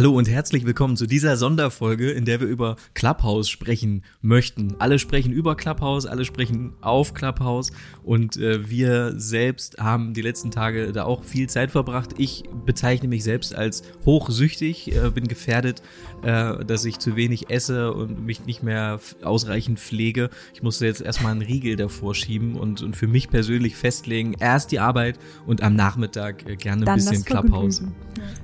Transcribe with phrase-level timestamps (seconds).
[0.00, 4.76] Hallo und herzlich willkommen zu dieser Sonderfolge, in der wir über Clubhouse sprechen möchten.
[4.78, 7.70] Alle sprechen über Clubhouse, alle sprechen auf Clubhouse
[8.02, 12.14] und äh, wir selbst haben die letzten Tage da auch viel Zeit verbracht.
[12.16, 15.82] Ich bezeichne mich selbst als hochsüchtig, äh, bin gefährdet,
[16.22, 20.30] äh, dass ich zu wenig esse und mich nicht mehr ausreichend pflege.
[20.54, 24.72] Ich musste jetzt erstmal einen Riegel davor schieben und, und für mich persönlich festlegen, erst
[24.72, 27.82] die Arbeit und am Nachmittag äh, gerne ein Dann bisschen Clubhouse.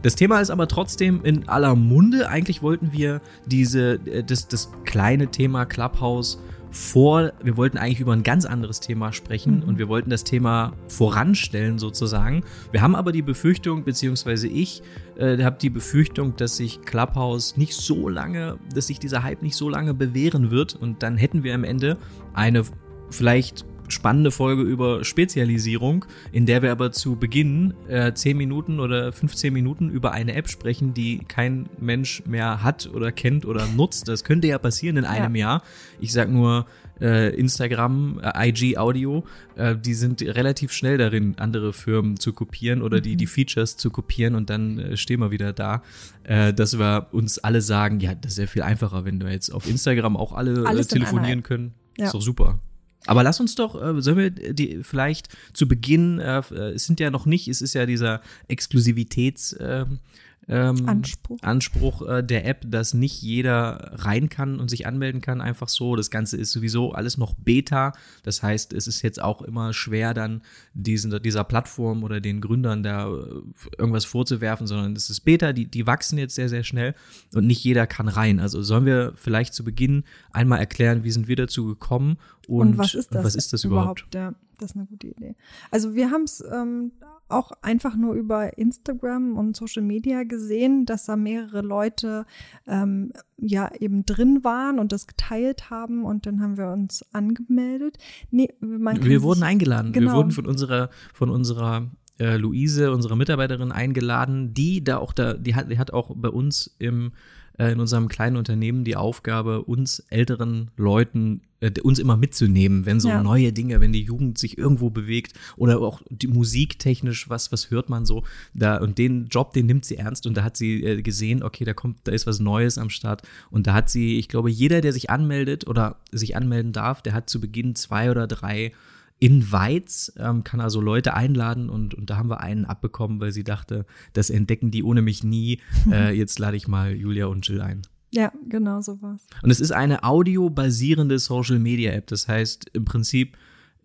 [0.03, 2.29] Das Thema ist aber trotzdem in aller Munde.
[2.29, 6.39] Eigentlich wollten wir diese, äh, das, das kleine Thema Clubhouse
[6.71, 9.63] vor, wir wollten eigentlich über ein ganz anderes Thema sprechen Mhm.
[9.63, 12.45] und wir wollten das Thema voranstellen sozusagen.
[12.71, 14.83] Wir haben aber die Befürchtung, beziehungsweise ich
[15.17, 19.57] äh, habe die Befürchtung, dass sich Clubhouse nicht so lange, dass sich dieser Hype nicht
[19.57, 21.97] so lange bewähren wird und dann hätten wir am Ende
[22.35, 22.63] eine
[23.11, 29.13] vielleicht spannende Folge über Spezialisierung, in der wir aber zu Beginn äh, 10 Minuten oder
[29.13, 34.09] 15 Minuten über eine App sprechen, die kein Mensch mehr hat oder kennt oder nutzt.
[34.09, 35.63] Das könnte ja passieren in einem Jahr.
[36.01, 36.67] Ich sag nur
[37.01, 39.25] äh, Instagram, äh, IG Audio,
[39.57, 43.91] äh, die sind relativ schnell darin, andere Firmen zu kopieren oder die, die Features zu
[43.91, 45.83] kopieren und dann stehen wir wieder da,
[46.25, 49.69] dass wir uns alle sagen, ja, das ist ja viel einfacher, wenn wir jetzt auf
[49.69, 51.75] Instagram auch alle Alles telefonieren können.
[51.97, 52.07] Ja.
[52.07, 52.59] Ist doch super.
[53.07, 56.43] Aber lass uns doch, äh, sollen wir die vielleicht zu Beginn, äh,
[56.75, 60.01] es sind ja noch nicht, es ist ja dieser Exklusivitäts ähm,
[60.49, 61.39] ähm, Anspruch.
[61.43, 65.97] Anspruch äh, der App, dass nicht jeder rein kann und sich anmelden kann, einfach so.
[65.97, 67.93] Das Ganze ist sowieso alles noch Beta.
[68.23, 72.85] Das heißt, es ist jetzt auch immer schwer, dann diesen, dieser Plattform oder den Gründern
[72.85, 73.43] da äh,
[73.77, 76.95] irgendwas vorzuwerfen, sondern es ist Beta, die, die wachsen jetzt sehr, sehr schnell
[77.35, 78.39] und nicht jeder kann rein.
[78.39, 82.79] Also sollen wir vielleicht zu Beginn einmal erklären, wie sind wir dazu gekommen und, Und,
[82.79, 84.07] was ist das, was ist das überhaupt?
[84.15, 85.35] Ja, das ist eine gute Idee.
[85.71, 86.93] Also wir haben es ähm,
[87.29, 92.25] auch einfach nur über Instagram und Social Media gesehen, dass da mehrere Leute
[92.67, 97.99] ähm, ja eben drin waren und das geteilt haben und dann haben wir uns angemeldet.
[98.31, 99.93] Nee, Wir wurden eingeladen.
[99.93, 100.15] Wir Genau.
[100.15, 105.55] wurden von unserer, von unserer äh, Luise, unserer Mitarbeiterin, eingeladen, die da auch da, die
[105.55, 107.13] hat, die hat auch bei uns im
[107.59, 113.01] äh, in unserem kleinen Unternehmen die Aufgabe, uns älteren Leuten, äh, uns immer mitzunehmen, wenn
[113.01, 113.23] so Ja.
[113.23, 117.89] neue Dinge, wenn die Jugend sich irgendwo bewegt oder auch die musiktechnisch, was, was hört
[117.89, 118.25] man so,
[118.55, 121.65] da, und den Job, den nimmt sie ernst und da hat sie äh, gesehen, okay,
[121.65, 124.81] da kommt, da ist was Neues am Start und da hat sie, ich glaube, jeder,
[124.81, 128.73] der sich anmeldet oder sich anmelden darf, der hat zu Beginn zwei oder drei
[129.19, 133.45] Invites, ähm, kann also Leute einladen und, und da haben wir einen abbekommen, weil sie
[133.45, 135.61] dachte, das entdecken die ohne mich nie.
[135.91, 137.83] Äh, jetzt lade ich mal Julia und Jill ein.
[138.11, 139.25] Ja, genau so war's.
[139.43, 142.09] Und es ist eine audiobasierende Social Media App.
[142.09, 143.37] Das heißt, im Prinzip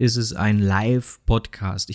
[0.02, 1.92] ist es ein Live-Podcast.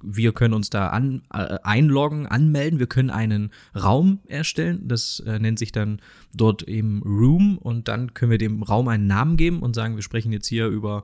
[0.00, 2.78] Wir können uns da an, äh, einloggen, anmelden.
[2.78, 4.86] Wir können einen Raum erstellen.
[4.86, 6.00] Das äh, nennt sich dann
[6.32, 7.58] dort eben Room.
[7.58, 10.68] Und dann können wir dem Raum einen Namen geben und sagen, wir sprechen jetzt hier
[10.68, 11.02] über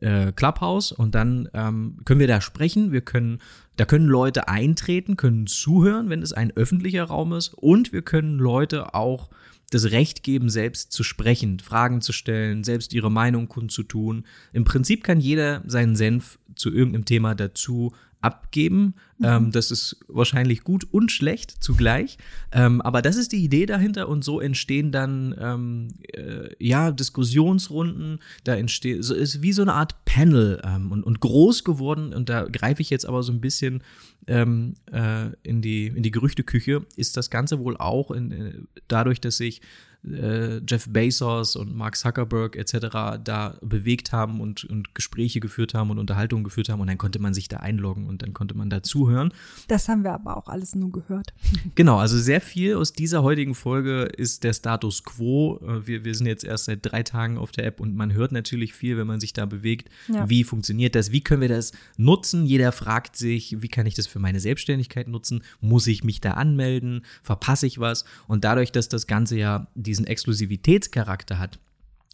[0.00, 2.92] äh, Clubhouse und dann ähm, können wir da sprechen.
[2.92, 3.40] Wir können,
[3.76, 8.38] da können Leute eintreten, können zuhören, wenn es ein öffentlicher Raum ist und wir können
[8.38, 9.30] Leute auch
[9.70, 14.24] das Recht geben, selbst zu sprechen, Fragen zu stellen, selbst ihre Meinung kundzutun.
[14.52, 18.94] Im Prinzip kann jeder seinen Senf zu irgendeinem Thema dazu abgeben.
[19.22, 22.18] Ähm, das ist wahrscheinlich gut und schlecht zugleich.
[22.52, 28.20] Ähm, aber das ist die Idee dahinter und so entstehen dann ähm, äh, ja Diskussionsrunden.
[28.44, 32.12] Da entsteht so ist wie so eine Art Panel ähm, und, und groß geworden.
[32.12, 33.82] Und da greife ich jetzt aber so ein bisschen
[34.26, 36.84] ähm, äh, in die in die Gerüchteküche.
[36.96, 38.54] Ist das Ganze wohl auch in, äh,
[38.88, 39.62] dadurch, dass sich
[40.06, 43.18] äh, Jeff Bezos und Mark Zuckerberg etc.
[43.22, 47.18] da bewegt haben und, und Gespräche geführt haben und Unterhaltungen geführt haben und dann konnte
[47.18, 49.32] man sich da einloggen und dann konnte man da zuhören.
[49.68, 51.32] Das haben wir aber auch alles nur gehört.
[51.74, 55.60] Genau, also sehr viel aus dieser heutigen Folge ist der Status quo.
[55.62, 58.32] Äh, Wir, wir sind jetzt erst seit drei Tagen auf der App und man hört
[58.32, 59.90] natürlich viel, wenn man sich da bewegt.
[60.08, 60.28] Ja.
[60.28, 61.12] Wie funktioniert das?
[61.12, 62.46] Wie können wir das nutzen?
[62.46, 65.42] Jeder fragt sich, wie kann ich das für meine Selbstständigkeit nutzen?
[65.60, 67.02] Muss ich mich da anmelden?
[67.22, 68.04] Verpasse ich was?
[68.26, 71.58] Und dadurch, dass das Ganze ja diesen Exklusivitätscharakter hat,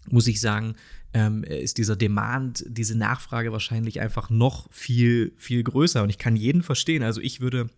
[0.08, 0.74] muss ich sagen,
[1.14, 6.02] ähm, ist dieser Demand, diese Nachfrage wahrscheinlich einfach noch viel, viel größer.
[6.02, 7.02] Und ich kann jeden verstehen.
[7.02, 7.68] Also ich würde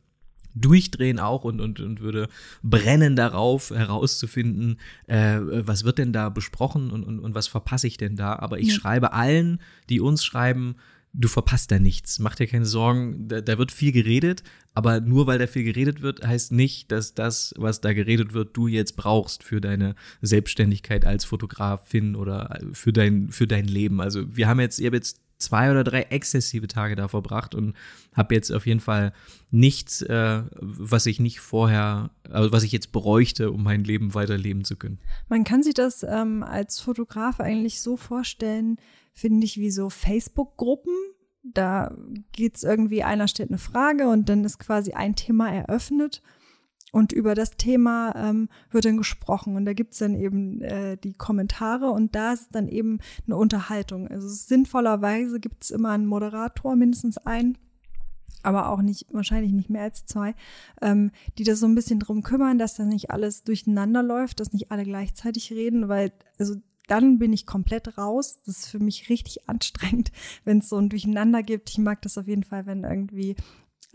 [0.54, 2.28] durchdrehen auch und, und, und würde
[2.62, 7.96] brennen darauf, herauszufinden, äh, was wird denn da besprochen und, und, und was verpasse ich
[7.96, 8.36] denn da.
[8.36, 8.74] Aber ich Ja.
[8.74, 10.76] schreibe allen, die uns schreiben,
[11.14, 12.18] du verpasst da nichts.
[12.18, 14.42] Mach dir keine Sorgen, da, da wird viel geredet,
[14.74, 18.56] aber nur weil da viel geredet wird, heißt nicht, dass das, was da geredet wird,
[18.56, 24.00] du jetzt brauchst für deine Selbstständigkeit als Fotografin oder für dein, für dein Leben.
[24.00, 27.74] Also wir haben jetzt, ihr habt jetzt zwei oder drei exzessive Tage da verbracht und
[28.14, 29.12] habe jetzt auf jeden Fall
[29.50, 34.64] nichts, äh, was ich nicht vorher, also was ich jetzt bräuchte, um mein Leben weiterleben
[34.64, 34.98] zu können.
[35.28, 38.78] Man kann sich das ähm, als Fotograf eigentlich so vorstellen,
[39.12, 40.94] finde ich, wie so Facebook-Gruppen.
[41.54, 41.94] Da
[42.32, 46.22] geht es irgendwie, einer stellt eine Frage und dann ist quasi ein Thema eröffnet.
[46.92, 49.56] Und über das Thema ähm, wird dann gesprochen.
[49.56, 54.06] Und da gibt's dann eben äh, die Kommentare und da ist dann eben eine Unterhaltung.
[54.06, 57.58] Also sinnvollerweise gibt's immer einen Moderator, mindestens einen,
[58.44, 60.36] aber auch nicht, wahrscheinlich nicht mehr als zwei,
[60.82, 64.52] ähm, die das so ein bisschen drum kümmern, dass da nicht alles durcheinander läuft, dass
[64.52, 66.54] nicht alle gleichzeitig reden, weil, also
[66.86, 68.40] dann bin ich komplett raus.
[68.46, 70.12] Das ist für mich richtig anstrengend,
[70.44, 71.70] wenn es so ein Durcheinander gibt.
[71.70, 73.36] Ich mag das auf jeden Fall, wenn irgendwie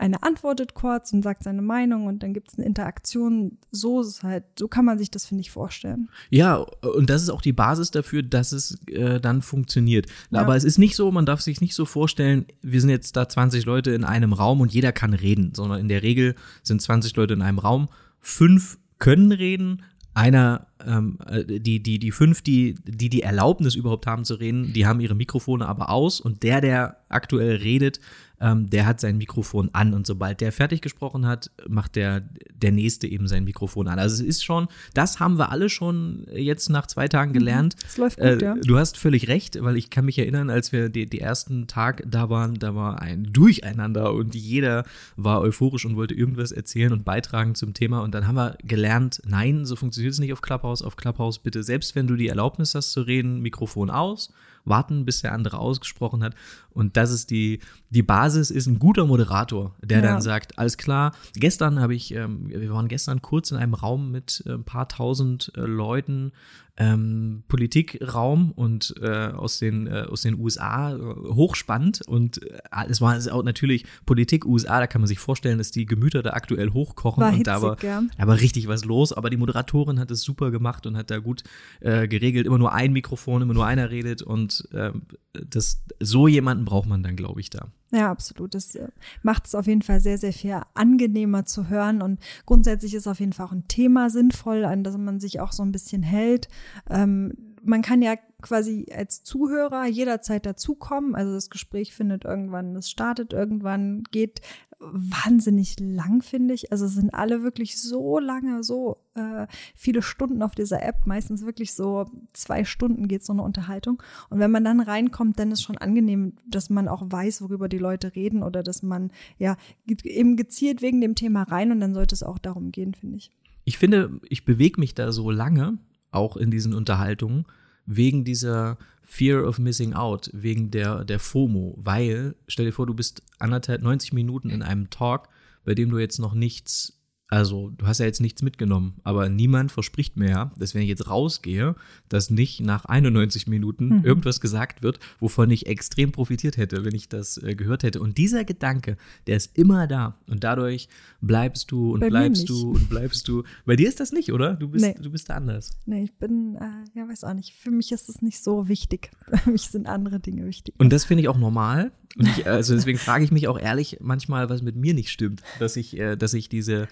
[0.00, 3.58] eine antwortet kurz und sagt seine Meinung und dann gibt es eine Interaktion.
[3.70, 6.08] So ist es halt, so kann man sich das, finde ich, vorstellen.
[6.30, 10.06] Ja, und das ist auch die Basis dafür, dass es äh, dann funktioniert.
[10.30, 10.40] Ja.
[10.40, 13.28] Aber es ist nicht so, man darf sich nicht so vorstellen, wir sind jetzt da
[13.28, 17.14] 20 Leute in einem Raum und jeder kann reden, sondern in der Regel sind 20
[17.16, 17.88] Leute in einem Raum,
[18.20, 19.82] fünf können reden,
[20.14, 24.72] einer, ähm, äh, die, die, die fünf, die, die die Erlaubnis überhaupt haben zu reden,
[24.72, 28.00] die haben ihre Mikrofone aber aus und der, der aktuell redet,
[28.40, 32.22] ähm, der hat sein Mikrofon an und sobald der fertig gesprochen hat, macht der,
[32.54, 33.98] der Nächste eben sein Mikrofon an.
[33.98, 37.34] Also es ist schon, das haben wir alle schon jetzt nach zwei Tagen mhm.
[37.34, 37.76] gelernt.
[37.86, 38.54] Es läuft gut, äh, ja.
[38.54, 42.02] Du hast völlig recht, weil ich kann mich erinnern, als wir die, die ersten Tag
[42.06, 44.84] da waren, da war ein Durcheinander und jeder
[45.16, 49.20] war euphorisch und wollte irgendwas erzählen und beitragen zum Thema und dann haben wir gelernt,
[49.26, 50.82] nein, so funktioniert es nicht auf Clubhouse.
[50.82, 54.32] Auf Clubhouse bitte, selbst wenn du die Erlaubnis hast zu reden, Mikrofon aus
[54.64, 56.34] warten, bis der andere ausgesprochen hat.
[56.80, 57.60] Und das ist die,
[57.90, 60.04] die Basis, ist ein guter Moderator, der ja.
[60.04, 64.10] dann sagt, alles klar, gestern habe ich, ähm, wir waren gestern kurz in einem Raum
[64.10, 66.32] mit äh, ein paar tausend äh, Leuten,
[66.76, 72.00] ähm, Politikraum und äh, aus, den, äh, aus den USA äh, hochspannend.
[72.08, 75.84] Und äh, es war auch natürlich Politik USA, da kann man sich vorstellen, dass die
[75.84, 77.20] Gemüter da aktuell hochkochen.
[77.20, 78.02] War und hitzig, da war, ja.
[78.16, 79.12] da war richtig was los.
[79.12, 81.42] Aber die Moderatorin hat es super gemacht und hat da gut
[81.80, 82.46] geregelt.
[82.46, 84.22] Immer nur ein Mikrofon, immer nur einer redet.
[84.22, 84.92] Und äh,
[85.32, 87.66] das, so jemanden braucht man dann, glaube ich, da.
[87.90, 88.54] Ja, absolut.
[88.54, 88.88] Das äh,
[89.22, 92.00] macht es auf jeden Fall sehr, sehr viel angenehmer zu hören.
[92.00, 95.50] Und grundsätzlich ist auf jeden Fall auch ein Thema sinnvoll, an das man sich auch
[95.50, 96.48] so ein bisschen hält.
[96.88, 97.32] Ähm,
[97.62, 101.14] man kann ja quasi als Zuhörer jederzeit dazukommen.
[101.14, 104.40] Also das Gespräch findet irgendwann, es startet irgendwann, geht
[104.80, 106.72] wahnsinnig lang, finde ich.
[106.72, 111.06] Also sind alle wirklich so lange, so äh, viele Stunden auf dieser App.
[111.06, 114.02] Meistens wirklich so zwei Stunden geht so eine Unterhaltung.
[114.30, 117.78] Und wenn man dann reinkommt, dann ist schon angenehm, dass man auch weiß, worüber die
[117.78, 122.14] Leute reden oder dass man ja eben gezielt wegen dem Thema rein und dann sollte
[122.14, 123.30] es auch darum gehen, finde ich.
[123.64, 125.78] Ich finde, ich bewege mich da so lange,
[126.10, 127.44] auch in diesen Unterhaltungen,
[127.90, 132.94] wegen dieser Fear of Missing Out, wegen der, der FOMO, weil, stell dir vor, du
[132.94, 135.28] bist anderthalb, 90 Minuten in einem Talk,
[135.64, 136.99] bei dem du jetzt noch nichts
[137.30, 140.88] also, du hast ja jetzt nichts mitgenommen, aber niemand verspricht mir ja, dass wenn ich
[140.88, 141.76] jetzt rausgehe,
[142.08, 144.04] dass nicht nach 91 Minuten mhm.
[144.04, 148.00] irgendwas gesagt wird, wovon ich extrem profitiert hätte, wenn ich das äh, gehört hätte.
[148.00, 148.96] Und dieser Gedanke,
[149.28, 150.16] der ist immer da.
[150.26, 150.88] Und dadurch
[151.20, 153.44] bleibst du und Bei bleibst du und bleibst du.
[153.64, 154.54] Bei dir ist das nicht, oder?
[154.54, 154.96] Du bist, nee.
[155.00, 155.70] du bist da anders.
[155.86, 157.54] Nee, ich bin, äh, ja, weiß auch nicht.
[157.54, 159.12] Für mich ist es nicht so wichtig.
[159.44, 160.74] Für mich sind andere Dinge wichtig.
[160.78, 161.92] Und das finde ich auch normal.
[162.16, 165.76] Ich, also deswegen frage ich mich auch ehrlich manchmal, was mit mir nicht stimmt, dass
[165.76, 166.88] ich, äh, dass ich diese,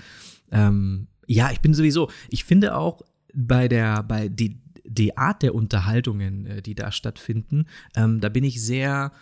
[0.53, 3.03] ähm, ja, ich bin sowieso, ich finde auch
[3.35, 8.45] bei der, bei die, die Art der Unterhaltungen, äh, die da stattfinden, ähm, da bin
[8.45, 9.13] ich sehr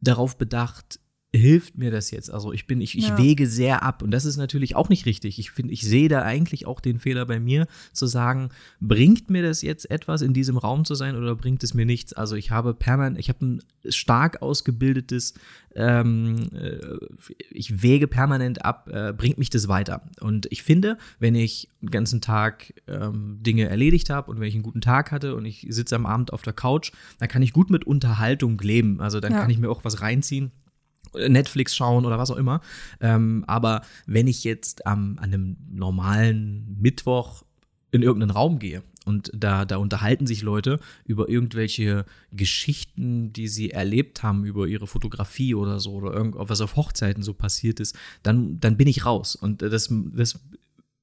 [0.00, 1.00] darauf bedacht,
[1.36, 2.30] hilft mir das jetzt?
[2.30, 3.18] Also ich bin, ich, ich ja.
[3.18, 5.38] wege sehr ab und das ist natürlich auch nicht richtig.
[5.38, 8.50] Ich finde, ich sehe da eigentlich auch den Fehler bei mir, zu sagen,
[8.80, 12.12] bringt mir das jetzt etwas, in diesem Raum zu sein oder bringt es mir nichts?
[12.12, 15.34] Also ich habe permanent, ich habe ein stark ausgebildetes,
[15.74, 16.78] ähm, äh,
[17.50, 20.02] ich wege permanent ab, äh, bringt mich das weiter?
[20.20, 24.54] Und ich finde, wenn ich den ganzen Tag ähm, Dinge erledigt habe und wenn ich
[24.54, 27.52] einen guten Tag hatte und ich sitze am Abend auf der Couch, dann kann ich
[27.52, 29.00] gut mit Unterhaltung leben.
[29.00, 29.40] Also dann ja.
[29.40, 30.52] kann ich mir auch was reinziehen
[31.14, 32.60] Netflix schauen oder was auch immer.
[33.00, 37.42] Ähm, aber wenn ich jetzt ähm, an einem normalen Mittwoch
[37.90, 43.70] in irgendeinen Raum gehe und da, da unterhalten sich Leute über irgendwelche Geschichten, die sie
[43.70, 47.96] erlebt haben, über ihre Fotografie oder so, oder irgendwas, was auf Hochzeiten so passiert ist,
[48.22, 49.36] dann, dann bin ich raus.
[49.36, 50.40] Und das, das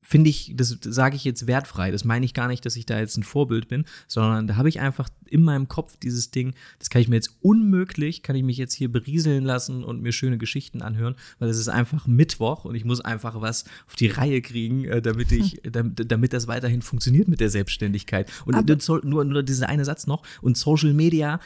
[0.03, 1.91] finde ich, das sage ich jetzt wertfrei.
[1.91, 4.67] Das meine ich gar nicht, dass ich da jetzt ein Vorbild bin, sondern da habe
[4.67, 8.43] ich einfach in meinem Kopf dieses Ding, das kann ich mir jetzt unmöglich, kann ich
[8.43, 12.65] mich jetzt hier berieseln lassen und mir schöne Geschichten anhören, weil es ist einfach Mittwoch
[12.65, 16.47] und ich muss einfach was auf die Reihe kriegen, äh, damit ich, damit, damit das
[16.47, 18.31] weiterhin funktioniert mit der Selbstständigkeit.
[18.45, 18.55] Und
[19.03, 21.39] nur, nur dieser eine Satz noch, und Social Media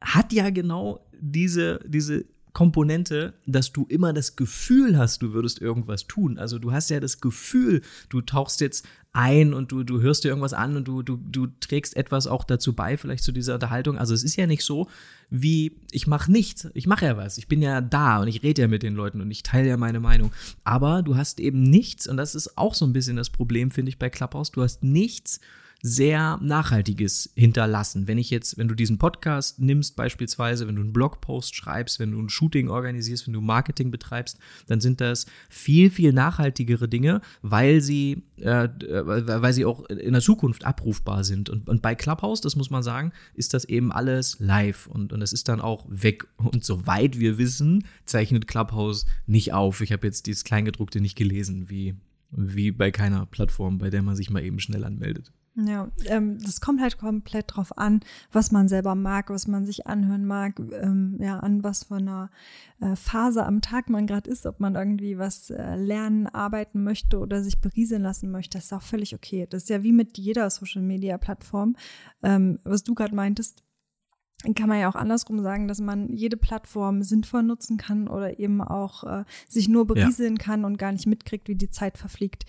[0.00, 2.24] hat ja genau diese, diese
[2.58, 6.38] Komponente, dass du immer das Gefühl hast, du würdest irgendwas tun.
[6.38, 10.30] Also du hast ja das Gefühl, du tauchst jetzt ein und du, du hörst dir
[10.30, 13.96] irgendwas an und du, du, du trägst etwas auch dazu bei, vielleicht zu dieser Unterhaltung.
[13.96, 14.88] Also es ist ja nicht so,
[15.30, 18.62] wie ich mache nichts, ich mache ja was, ich bin ja da und ich rede
[18.62, 20.32] ja mit den Leuten und ich teile ja meine Meinung.
[20.64, 23.90] Aber du hast eben nichts, und das ist auch so ein bisschen das Problem, finde
[23.90, 25.38] ich, bei Clubhouse, du hast nichts,
[25.80, 28.08] sehr Nachhaltiges hinterlassen.
[28.08, 32.10] Wenn ich jetzt, wenn du diesen Podcast nimmst, beispielsweise, wenn du einen Blogpost schreibst, wenn
[32.10, 37.20] du ein Shooting organisierst, wenn du Marketing betreibst, dann sind das viel, viel nachhaltigere Dinge,
[37.42, 41.48] weil sie, äh, weil sie auch in der Zukunft abrufbar sind.
[41.48, 45.20] Und, und bei Clubhouse, das muss man sagen, ist das eben alles live und, und
[45.20, 46.26] das ist dann auch weg.
[46.38, 49.80] Und soweit wir wissen, zeichnet Clubhouse nicht auf.
[49.80, 51.94] Ich habe jetzt dieses Kleingedruckte nicht gelesen, wie,
[52.32, 55.32] wie bei keiner Plattform, bei der man sich mal eben schnell anmeldet.
[55.66, 58.00] Ja, ähm, das kommt halt komplett drauf an,
[58.30, 62.30] was man selber mag, was man sich anhören mag, ähm, ja, an was für einer
[62.80, 67.18] äh, Phase am Tag man gerade ist, ob man irgendwie was äh, lernen, arbeiten möchte
[67.18, 69.48] oder sich berieseln lassen möchte, das ist auch völlig okay.
[69.50, 71.74] Das ist ja wie mit jeder Social Media Plattform,
[72.22, 73.64] ähm, was du gerade meintest,
[74.54, 78.60] kann man ja auch andersrum sagen, dass man jede Plattform sinnvoll nutzen kann oder eben
[78.60, 80.44] auch äh, sich nur berieseln ja.
[80.44, 82.44] kann und gar nicht mitkriegt, wie die Zeit verfliegt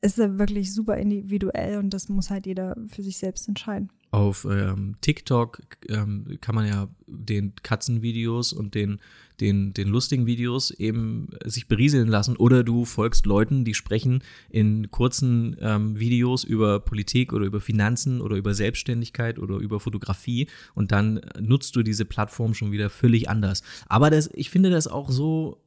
[0.00, 3.90] ist wirklich super individuell und das muss halt jeder für sich selbst entscheiden.
[4.12, 9.00] Auf ähm, TikTok ähm, kann man ja den Katzenvideos und den,
[9.40, 14.90] den, den lustigen Videos eben sich berieseln lassen oder du folgst Leuten, die sprechen in
[14.90, 20.92] kurzen ähm, Videos über Politik oder über Finanzen oder über Selbstständigkeit oder über Fotografie und
[20.92, 23.62] dann nutzt du diese Plattform schon wieder völlig anders.
[23.86, 25.60] Aber das, ich finde das auch so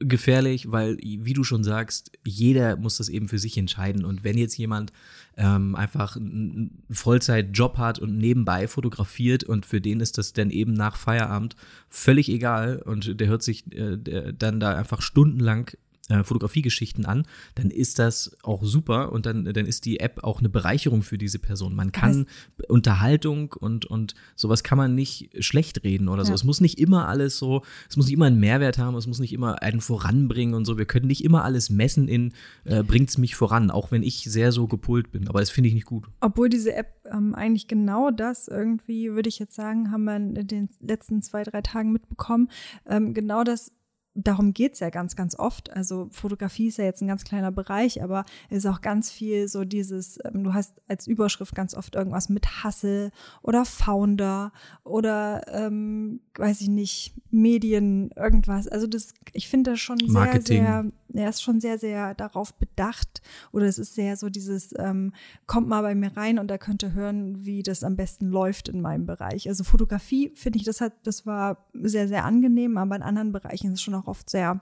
[0.00, 4.04] gefährlich, weil, wie du schon sagst, jeder muss das eben für sich entscheiden.
[4.04, 4.92] Und wenn jetzt jemand
[5.36, 10.72] ähm, einfach einen Vollzeitjob hat und nebenbei fotografiert und für den ist das dann eben
[10.72, 11.56] nach Feierabend
[11.88, 15.70] völlig egal und der hört sich äh, der dann da einfach stundenlang
[16.08, 20.38] äh, Fotografiegeschichten an, dann ist das auch super und dann, dann ist die App auch
[20.38, 21.74] eine Bereicherung für diese Person.
[21.74, 26.30] Man kann heißt, Unterhaltung und, und sowas kann man nicht schlecht reden oder so.
[26.30, 26.34] Ja.
[26.34, 29.18] Es muss nicht immer alles so, es muss nicht immer einen Mehrwert haben, es muss
[29.18, 30.78] nicht immer einen voranbringen und so.
[30.78, 32.32] Wir können nicht immer alles messen in,
[32.64, 35.28] äh, bringt es mich voran, auch wenn ich sehr so gepult bin.
[35.28, 36.06] Aber das finde ich nicht gut.
[36.20, 40.46] Obwohl diese App ähm, eigentlich genau das irgendwie, würde ich jetzt sagen, haben wir in
[40.46, 42.48] den letzten zwei, drei Tagen mitbekommen,
[42.86, 43.72] ähm, genau das
[44.18, 45.70] darum geht's ja ganz, ganz oft.
[45.70, 49.48] Also Fotografie ist ja jetzt ein ganz kleiner Bereich, aber es ist auch ganz viel
[49.48, 53.10] so dieses, ähm, du hast als Überschrift ganz oft irgendwas mit Hustle
[53.42, 54.52] oder Founder
[54.84, 58.66] oder ähm, weiß ich nicht, Medien, irgendwas.
[58.66, 63.22] Also das, ich finde das schon sehr, sehr er ist schon sehr, sehr darauf bedacht
[63.52, 65.12] oder es ist sehr so dieses, ähm,
[65.46, 68.80] kommt mal bei mir rein und er könnte hören, wie das am besten läuft in
[68.80, 69.48] meinem Bereich.
[69.48, 73.68] Also Fotografie finde ich, das hat, das war sehr, sehr angenehm, aber in anderen Bereichen
[73.68, 74.60] ist es schon auch oft sehr,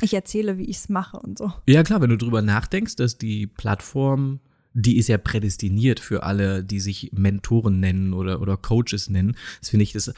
[0.00, 1.52] ich erzähle, wie ich es mache und so.
[1.66, 4.40] Ja, klar, wenn du drüber nachdenkst, dass die Plattform
[4.74, 9.36] die ist ja prädestiniert für alle, die sich Mentoren nennen oder, oder Coaches nennen.
[9.60, 10.12] Das finde ich, das,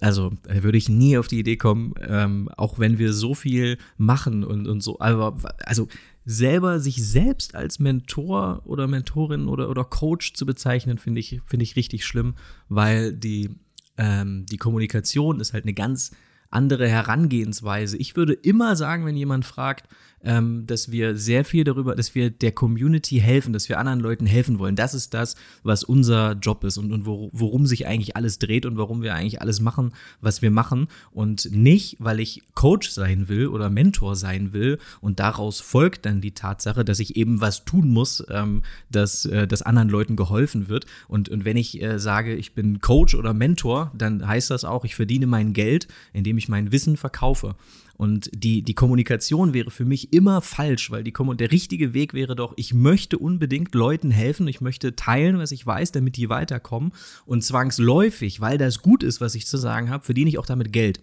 [0.00, 4.44] also würde ich nie auf die Idee kommen, ähm, auch wenn wir so viel machen
[4.44, 5.88] und, und so, aber also
[6.24, 11.64] selber sich selbst als Mentor oder Mentorin oder, oder Coach zu bezeichnen, finde ich, finde
[11.64, 12.34] ich richtig schlimm,
[12.68, 13.50] weil die,
[13.98, 16.12] ähm, die Kommunikation ist halt eine ganz
[16.50, 17.96] andere Herangehensweise.
[17.96, 19.88] Ich würde immer sagen, wenn jemand fragt,
[20.26, 24.26] ähm, dass wir sehr viel darüber, dass wir der Community helfen, dass wir anderen Leuten
[24.26, 24.74] helfen wollen.
[24.74, 28.76] Das ist das, was unser Job ist und, und worum sich eigentlich alles dreht und
[28.76, 30.88] warum wir eigentlich alles machen, was wir machen.
[31.12, 36.20] Und nicht, weil ich Coach sein will oder Mentor sein will und daraus folgt dann
[36.20, 40.68] die Tatsache, dass ich eben was tun muss, ähm, dass, äh, dass anderen Leuten geholfen
[40.68, 40.86] wird.
[41.06, 44.84] Und, und wenn ich äh, sage, ich bin Coach oder Mentor, dann heißt das auch,
[44.84, 47.54] ich verdiene mein Geld, indem ich mein Wissen verkaufe.
[47.96, 52.36] Und die, die Kommunikation wäre für mich immer falsch, weil die, der richtige Weg wäre
[52.36, 56.92] doch, ich möchte unbedingt Leuten helfen, ich möchte teilen, was ich weiß, damit die weiterkommen.
[57.24, 60.72] Und zwangsläufig, weil das gut ist, was ich zu sagen habe, verdiene ich auch damit
[60.72, 61.00] Geld.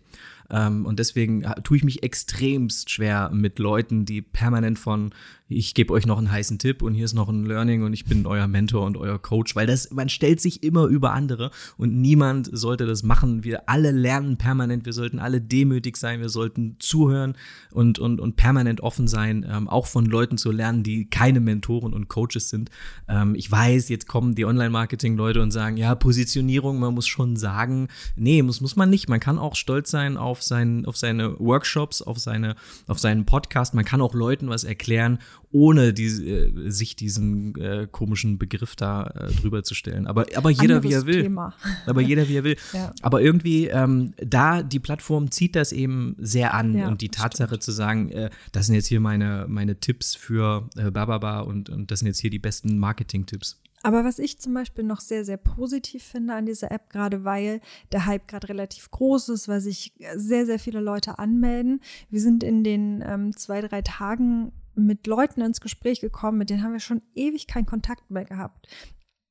[0.49, 5.11] Ähm, und deswegen tue ich mich extremst schwer mit Leuten, die permanent von
[5.55, 8.05] ich gebe euch noch einen heißen Tipp und hier ist noch ein Learning und ich
[8.05, 12.01] bin euer Mentor und euer Coach, weil das, man stellt sich immer über andere und
[12.01, 13.43] niemand sollte das machen.
[13.43, 17.35] Wir alle lernen permanent, wir sollten alle demütig sein, wir sollten zuhören
[17.71, 21.93] und, und, und permanent offen sein, ähm, auch von Leuten zu lernen, die keine Mentoren
[21.93, 22.69] und Coaches sind.
[23.07, 27.89] Ähm, ich weiß, jetzt kommen die Online-Marketing-Leute und sagen, ja, Positionierung, man muss schon sagen,
[28.15, 29.09] nee, muss, muss man nicht.
[29.09, 32.55] Man kann auch stolz sein auf auf, sein, auf seine Workshops, auf, seine,
[32.87, 33.75] auf seinen Podcast.
[33.75, 35.19] Man kann auch Leuten was erklären,
[35.51, 40.07] ohne die, äh, sich diesen äh, komischen Begriff da äh, drüber zu stellen.
[40.07, 41.21] Aber, aber jeder, Anderes wie er will.
[41.21, 41.53] Thema.
[41.85, 42.57] Aber jeder, wie er will.
[42.73, 42.91] ja.
[43.03, 46.75] Aber irgendwie, ähm, da die Plattform zieht das eben sehr an.
[46.75, 47.63] Ja, und die Tatsache stimmt.
[47.63, 51.91] zu sagen, äh, das sind jetzt hier meine, meine Tipps für äh, Bababa und, und
[51.91, 53.59] das sind jetzt hier die besten Marketing-Tipps.
[53.83, 57.59] Aber was ich zum Beispiel noch sehr, sehr positiv finde an dieser App, gerade weil
[57.91, 61.81] der Hype gerade relativ groß ist, weil sich sehr, sehr viele Leute anmelden.
[62.09, 66.63] Wir sind in den ähm, zwei, drei Tagen mit Leuten ins Gespräch gekommen, mit denen
[66.63, 68.67] haben wir schon ewig keinen Kontakt mehr gehabt.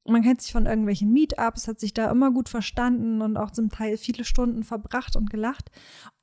[0.04, 3.70] Man kennt sich von irgendwelchen Meetups, hat sich da immer gut verstanden und auch zum
[3.70, 5.70] Teil viele Stunden verbracht und gelacht.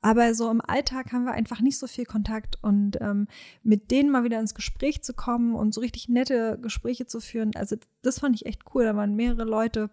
[0.02, 3.26] Aber so im Alltag haben wir einfach nicht so viel Kontakt und ähm,
[3.62, 7.52] mit denen mal wieder ins Gespräch zu kommen und so richtig nette Gespräche zu führen,
[7.56, 8.84] also das fand ich echt cool.
[8.84, 9.90] Da waren mehrere Leute,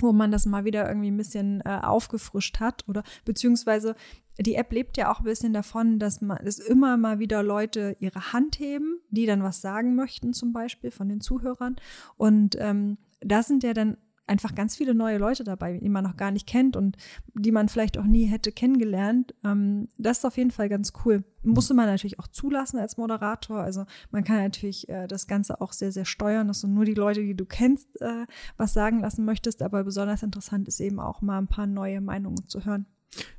[0.00, 3.96] wo man das mal wieder irgendwie ein bisschen äh, aufgefrischt hat oder beziehungsweise
[4.38, 7.96] die App lebt ja auch ein bisschen davon, dass man dass immer mal wieder Leute
[7.98, 11.76] ihre Hand heben, die dann was sagen möchten, zum Beispiel von den Zuhörern.
[12.16, 13.96] Und ähm, da sind ja dann
[14.28, 16.96] einfach ganz viele neue Leute dabei, die man noch gar nicht kennt und
[17.34, 19.34] die man vielleicht auch nie hätte kennengelernt.
[19.44, 21.24] Ähm, das ist auf jeden Fall ganz cool.
[21.42, 23.60] Musste man natürlich auch zulassen als Moderator.
[23.60, 26.94] Also man kann natürlich äh, das Ganze auch sehr, sehr steuern, dass du nur die
[26.94, 28.26] Leute, die du kennst, äh,
[28.56, 29.62] was sagen lassen möchtest.
[29.62, 32.86] Aber besonders interessant ist eben auch mal ein paar neue Meinungen zu hören.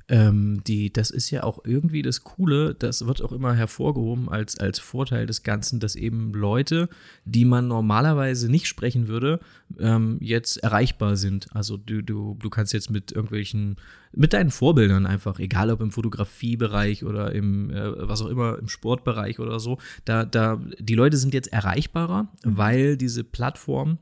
[0.08, 4.58] Ähm, die, das ist ja auch irgendwie das Coole, das wird auch immer hervorgehoben als,
[4.58, 6.88] als Vorteil des Ganzen, dass eben Leute,
[7.24, 9.38] die man normalerweise nicht sprechen würde,
[9.78, 11.46] ähm, jetzt erreichbar sind.
[11.54, 13.76] Also du, du, du kannst jetzt mit irgendwelchen,
[14.12, 18.68] mit deinen Vorbildern einfach, egal ob im Fotografiebereich oder im, äh, was auch immer, im
[18.68, 22.56] Sportbereich oder so, da, da, die Leute sind jetzt erreichbarer, mhm.
[22.56, 23.98] weil diese Plattform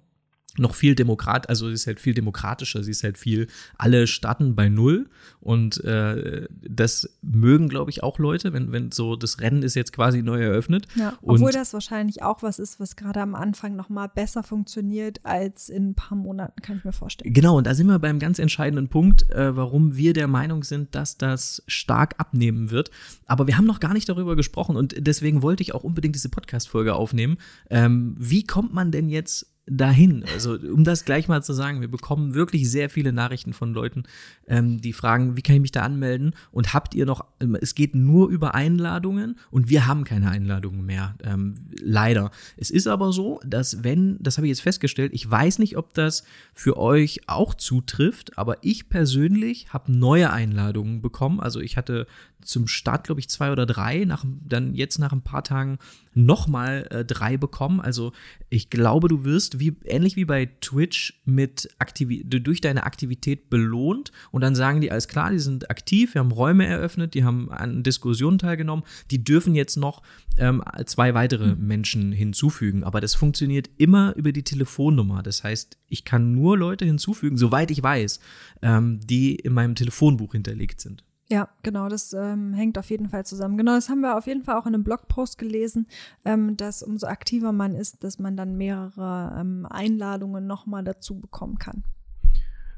[0.59, 3.47] noch viel demokrat, also sie ist halt viel demokratischer, sie ist halt viel,
[3.77, 5.09] alle starten bei null
[5.41, 9.93] und äh, das mögen, glaube ich, auch Leute, wenn, wenn so das Rennen ist jetzt
[9.93, 10.87] quasi neu eröffnet.
[10.95, 14.43] Ja, obwohl und, das wahrscheinlich auch was ist, was gerade am Anfang noch mal besser
[14.43, 17.33] funktioniert als in ein paar Monaten, kann ich mir vorstellen.
[17.33, 20.95] Genau, und da sind wir beim ganz entscheidenden Punkt, äh, warum wir der Meinung sind,
[20.95, 22.91] dass das stark abnehmen wird.
[23.27, 26.29] Aber wir haben noch gar nicht darüber gesprochen und deswegen wollte ich auch unbedingt diese
[26.29, 27.39] Podcast-Folge aufnehmen.
[27.71, 30.25] Ähm, wie kommt man denn jetzt dahin.
[30.33, 34.05] Also, um das gleich mal zu sagen, wir bekommen wirklich sehr viele Nachrichten von Leuten,
[34.47, 36.35] ähm, die fragen, wie kann ich mich da anmelden?
[36.51, 40.85] Und habt ihr noch, ähm, es geht nur über Einladungen und wir haben keine Einladungen
[40.85, 41.15] mehr.
[41.23, 42.31] Ähm, leider.
[42.57, 45.95] Es ist aber so, dass wenn, das habe ich jetzt festgestellt, ich weiß nicht, ob
[45.95, 51.41] das für euch auch zutrifft, aber ich persönlich habe neue Einladungen bekommen.
[51.41, 52.07] Also ich hatte
[52.43, 55.79] zum Start, glaube ich, zwei oder drei, nach, dann jetzt nach ein paar Tagen
[56.15, 57.81] nochmal äh, drei bekommen.
[57.81, 58.13] Also
[58.49, 64.13] ich glaube, du wirst wie ähnlich wie bei Twitch mit Aktivi durch deine Aktivität belohnt
[64.31, 67.51] und dann sagen die, alles klar, die sind aktiv, wir haben Räume eröffnet, die haben
[67.51, 70.03] an Diskussionen teilgenommen, die dürfen jetzt noch
[70.39, 71.67] ähm, zwei weitere mhm.
[71.67, 72.85] Menschen hinzufügen.
[72.85, 75.23] Aber das funktioniert immer über die Telefonnummer.
[75.23, 78.21] Das heißt, ich kann nur Leute hinzufügen, soweit ich weiß,
[78.63, 81.05] ähm, die in meinem Telefonbuch hinterlegt sind.
[81.31, 83.59] Ja, genau, das ähm, hängt auf jeden Fall zusammen.
[83.59, 85.87] Genau, das haben wir auf jeden Fall auch in einem Blogpost gelesen,
[86.25, 91.59] ähm, dass umso aktiver man ist, dass man dann mehrere ähm, Einladungen nochmal dazu bekommen
[91.59, 91.85] kann.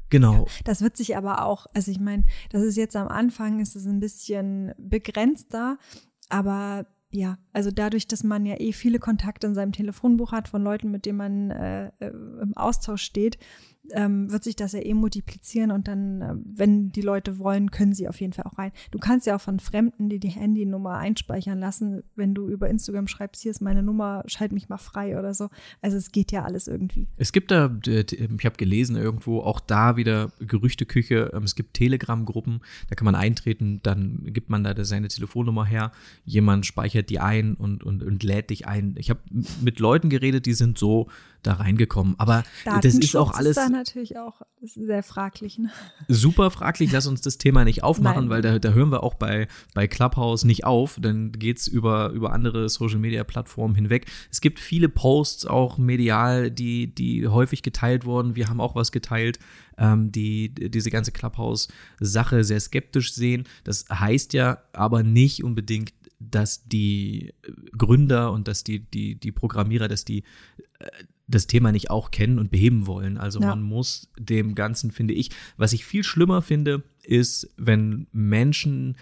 [0.09, 0.45] Genau.
[0.65, 3.85] Das wird sich aber auch, also ich meine, das ist jetzt am Anfang, ist es
[3.85, 5.77] ein bisschen begrenzter,
[6.27, 10.61] aber ja, also dadurch, dass man ja eh viele Kontakte in seinem Telefonbuch hat von
[10.61, 12.07] Leuten, mit denen man äh, äh
[12.41, 13.37] im Austausch steht,
[13.93, 17.93] ähm, wird sich das ja eh multiplizieren und dann, äh, wenn die Leute wollen, können
[17.93, 18.71] sie auf jeden Fall auch rein.
[18.91, 23.07] Du kannst ja auch von Fremden, die die Handynummer einspeichern lassen, wenn du über Instagram
[23.07, 25.49] schreibst, hier ist meine Nummer, schalt mich mal frei oder so.
[25.81, 27.07] Also es geht ja alles irgendwie.
[27.17, 32.61] Es gibt da, ich habe gelesen irgendwo, auch da wieder Gerüchteküche, ähm, es gibt Telegram-Gruppen,
[32.89, 35.91] da kann man eintreten, dann gibt man da seine Telefonnummer her,
[36.25, 38.95] jemand speichert die ein und, und, und lädt dich ein.
[38.97, 39.21] Ich habe
[39.61, 41.07] mit Leuten geredet, die sind so
[41.43, 42.15] da reingekommen.
[42.17, 42.43] Aber
[42.81, 43.57] das ist auch alles.
[43.57, 45.57] Ist da natürlich auch sehr fraglich.
[45.57, 45.71] Ne?
[46.07, 46.91] Super fraglich.
[46.91, 48.29] Lass uns das Thema nicht aufmachen, Nein.
[48.29, 50.97] weil da, da hören wir auch bei, bei Clubhouse nicht auf.
[51.01, 54.05] Dann geht es über, über andere Social Media Plattformen hinweg.
[54.29, 58.35] Es gibt viele Posts auch medial, die, die häufig geteilt wurden.
[58.35, 59.39] Wir haben auch was geteilt,
[59.77, 63.45] ähm, die diese ganze Clubhouse-Sache sehr skeptisch sehen.
[63.63, 67.33] Das heißt ja aber nicht unbedingt, dass die
[67.75, 70.23] Gründer und dass die, die, die Programmierer, dass die
[71.27, 73.17] das Thema nicht auch kennen und beheben wollen.
[73.17, 73.47] Also ja.
[73.47, 78.97] man muss dem Ganzen, finde ich, was ich viel schlimmer finde, ist, wenn Menschen,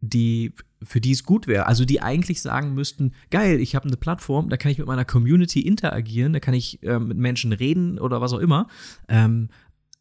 [0.00, 3.96] die für die es gut wäre, also die eigentlich sagen müssten, geil, ich habe eine
[3.96, 7.98] Plattform, da kann ich mit meiner Community interagieren, da kann ich äh, mit Menschen reden
[7.98, 8.68] oder was auch immer.
[9.08, 9.48] Ähm,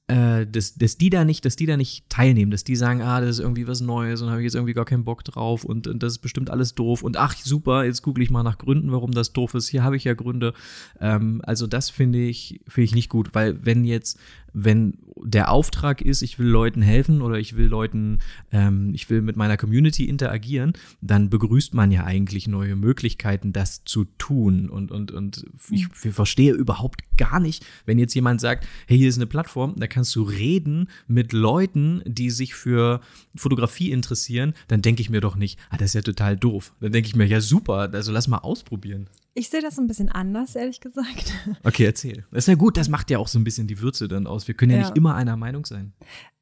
[0.07, 3.21] äh, dass, dass die da nicht, dass die da nicht teilnehmen, dass die sagen, ah,
[3.21, 5.87] das ist irgendwie was Neues und habe ich jetzt irgendwie gar keinen Bock drauf und,
[5.87, 8.91] und, das ist bestimmt alles doof und ach super, jetzt google ich mal nach Gründen,
[8.91, 9.67] warum das doof ist.
[9.67, 10.53] Hier habe ich ja Gründe.
[10.99, 14.19] Ähm, also das finde ich finde ich nicht gut, weil wenn jetzt
[14.55, 18.19] wenn der Auftrag ist, ich will Leuten helfen oder ich will Leuten,
[18.53, 23.83] ähm, ich will mit meiner Community interagieren, dann begrüßt man ja eigentlich neue Möglichkeiten, das
[23.83, 24.69] zu tun.
[24.69, 29.09] Und, und, und ich, ich verstehe überhaupt gar nicht, wenn jetzt jemand sagt, hey, hier
[29.09, 33.01] ist eine Plattform, da kannst du reden mit Leuten, die sich für
[33.35, 36.73] Fotografie interessieren, dann denke ich mir doch nicht, ah, das ist ja total doof.
[36.79, 39.09] Dann denke ich mir, ja super, also lass mal ausprobieren.
[39.37, 41.33] Ich sehe das ein bisschen anders, ehrlich gesagt.
[41.63, 42.25] Okay, erzähl.
[42.31, 44.47] Das ist ja gut, das macht ja auch so ein bisschen die Würze dann aus.
[44.47, 44.83] Wir können ja, ja.
[44.85, 45.93] nicht immer einer Meinung sein.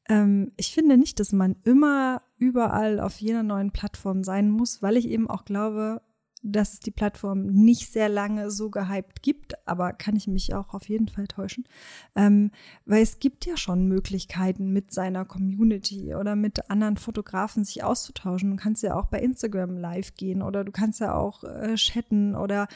[0.08, 4.96] Ähm, ich finde nicht, dass man immer überall auf jeder neuen Plattform sein muss, weil
[4.96, 6.02] ich eben auch glaube,
[6.44, 10.74] dass es die Plattform nicht sehr lange so gehypt gibt, aber kann ich mich auch
[10.74, 11.64] auf jeden Fall täuschen.
[12.14, 12.50] Ähm,
[12.84, 18.50] weil es gibt ja schon Möglichkeiten mit seiner Community oder mit anderen Fotografen sich auszutauschen.
[18.50, 22.36] Du kannst ja auch bei Instagram live gehen oder du kannst ja auch äh, chatten
[22.36, 22.68] oder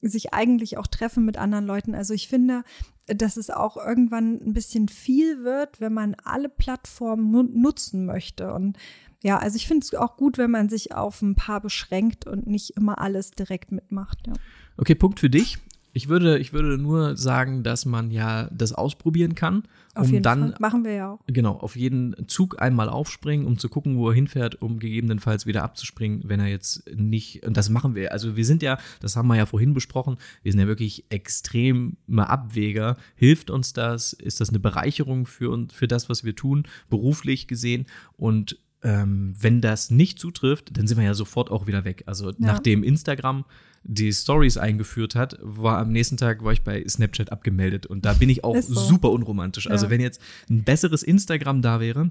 [0.00, 1.96] sich eigentlich auch treffen mit anderen Leuten.
[1.96, 2.62] Also ich finde,
[3.06, 8.52] dass es auch irgendwann ein bisschen viel wird, wenn man alle Plattformen nutzen möchte.
[8.52, 8.76] Und
[9.22, 12.46] ja, also ich finde es auch gut, wenn man sich auf ein paar beschränkt und
[12.46, 14.18] nicht immer alles direkt mitmacht.
[14.26, 14.34] Ja.
[14.76, 15.58] Okay, Punkt für dich.
[15.92, 19.64] Ich würde, ich würde nur sagen, dass man ja das ausprobieren kann.
[19.94, 20.56] Auf um jeden dann, Fall.
[20.60, 21.18] Machen wir ja auch.
[21.26, 25.64] Genau, auf jeden Zug einmal aufspringen, um zu gucken, wo er hinfährt, um gegebenenfalls wieder
[25.64, 28.12] abzuspringen, wenn er jetzt nicht, und das machen wir.
[28.12, 31.96] Also wir sind ja, das haben wir ja vorhin besprochen, wir sind ja wirklich extreme
[32.16, 32.96] Abwäger.
[33.16, 34.12] Hilft uns das?
[34.12, 37.86] Ist das eine Bereicherung für, für das, was wir tun, beruflich gesehen?
[38.16, 42.04] Und ähm, wenn das nicht zutrifft, dann sind wir ja sofort auch wieder weg.
[42.06, 42.36] Also ja.
[42.38, 43.44] nachdem Instagram
[43.84, 48.12] die Stories eingeführt hat, war am nächsten Tag war ich bei Snapchat abgemeldet und da
[48.12, 48.74] bin ich auch so.
[48.74, 49.66] super unromantisch.
[49.66, 49.88] Also ja.
[49.88, 52.10] Also wenn jetzt ein besseres Instagram da wäre,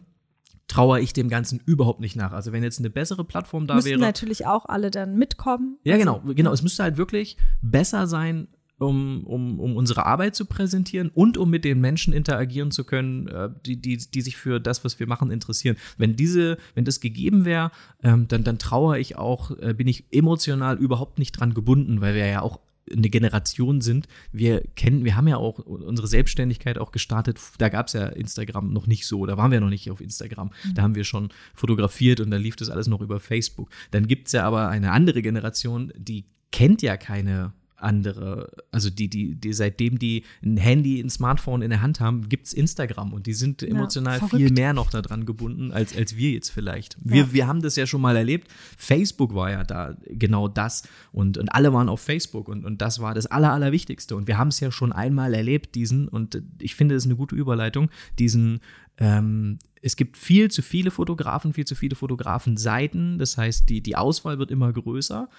[0.68, 2.32] trauere ich dem Ganzen überhaupt nicht nach.
[2.32, 4.00] Also wenn jetzt eine bessere Plattform da Müssten wäre.
[4.00, 5.78] natürlich auch alle dann mitkommen.
[5.84, 6.52] Ja, also, genau, genau.
[6.52, 8.48] Es müsste halt wirklich besser sein,
[8.80, 13.28] um, um, um unsere Arbeit zu präsentieren und um mit den Menschen interagieren zu können,
[13.28, 15.78] äh, die, die, die sich für das, was wir machen, interessieren.
[15.98, 17.72] Wenn diese, wenn das gegeben wäre,
[18.04, 22.16] ähm, dann, dann trauere ich auch, äh, bin ich emotional überhaupt nicht dran gebunden, weil
[22.16, 22.60] wir ja auch
[22.92, 24.08] eine Generation sind.
[24.32, 27.40] Wir kennen, wir haben ja auch unsere Selbstständigkeit auch gestartet.
[27.58, 30.52] Da gab es ja Instagram noch nicht so, da waren wir noch nicht auf Instagram.
[30.64, 30.74] Mhm.
[30.74, 33.70] Da haben wir schon fotografiert und da lief das alles noch über Facebook.
[33.92, 39.10] Dann gibt es ja aber eine andere Generation, die kennt ja keine andere, also die,
[39.10, 43.14] die, die seitdem die ein Handy, ein Smartphone in der Hand haben, gibt es Instagram
[43.14, 46.98] und die sind emotional ja, viel mehr noch daran gebunden, als, als wir jetzt vielleicht.
[47.00, 47.34] Wir, ja.
[47.34, 48.50] wir haben das ja schon mal erlebt.
[48.78, 53.00] Facebook war ja da genau das und, und alle waren auf Facebook und, und das
[53.00, 54.16] war das Aller, Allerwichtigste.
[54.16, 57.18] Und wir haben es ja schon einmal erlebt, diesen, und ich finde, das ist eine
[57.18, 58.60] gute Überleitung, diesen
[58.98, 63.18] ähm, es gibt viel zu viele Fotografen, viel zu viele Fotografenseiten.
[63.18, 65.30] Das heißt, die, die Auswahl wird immer größer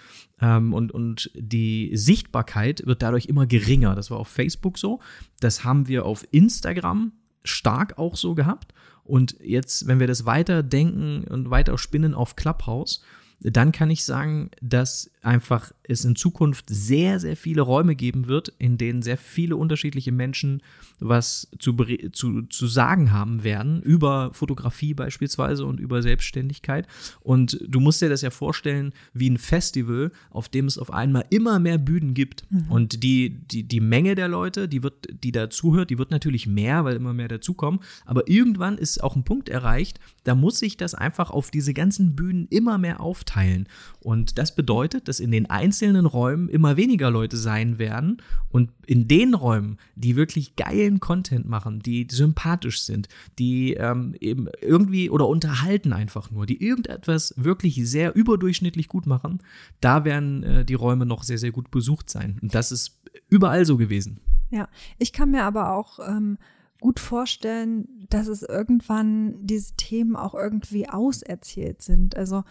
[0.40, 3.94] ähm, und, und die Sichtbarkeit wird dadurch immer geringer.
[3.94, 5.00] Das war auf Facebook so.
[5.40, 7.12] Das haben wir auf Instagram
[7.44, 8.72] stark auch so gehabt.
[9.04, 13.02] Und jetzt, wenn wir das weiter denken und weiter spinnen auf Clubhouse,
[13.40, 18.52] dann kann ich sagen, dass einfach es in Zukunft sehr, sehr viele Räume geben wird,
[18.58, 20.62] in denen sehr viele unterschiedliche Menschen
[21.00, 21.76] was zu,
[22.12, 26.86] zu, zu sagen haben werden, über Fotografie beispielsweise und über Selbstständigkeit.
[27.20, 31.24] Und du musst dir das ja vorstellen wie ein Festival, auf dem es auf einmal
[31.30, 32.44] immer mehr Bühnen gibt.
[32.50, 32.70] Mhm.
[32.70, 36.46] Und die, die, die Menge der Leute, die, wird, die da zuhört, die wird natürlich
[36.46, 37.80] mehr, weil immer mehr dazukommen.
[38.04, 42.16] Aber irgendwann ist auch ein Punkt erreicht, da muss sich das einfach auf diese ganzen
[42.16, 43.68] Bühnen immer mehr aufteilen.
[44.00, 49.08] Und das bedeutet, dass in den einzelnen Räumen immer weniger Leute sein werden und in
[49.08, 55.28] den Räumen, die wirklich geilen Content machen, die sympathisch sind, die ähm, eben irgendwie oder
[55.28, 59.40] unterhalten einfach nur, die irgendetwas wirklich sehr überdurchschnittlich gut machen,
[59.80, 62.38] da werden äh, die Räume noch sehr, sehr gut besucht sein.
[62.42, 64.20] Und das ist überall so gewesen.
[64.50, 66.38] Ja, ich kann mir aber auch ähm,
[66.80, 72.16] gut vorstellen, dass es irgendwann diese Themen auch irgendwie auserzählt sind.
[72.16, 72.44] Also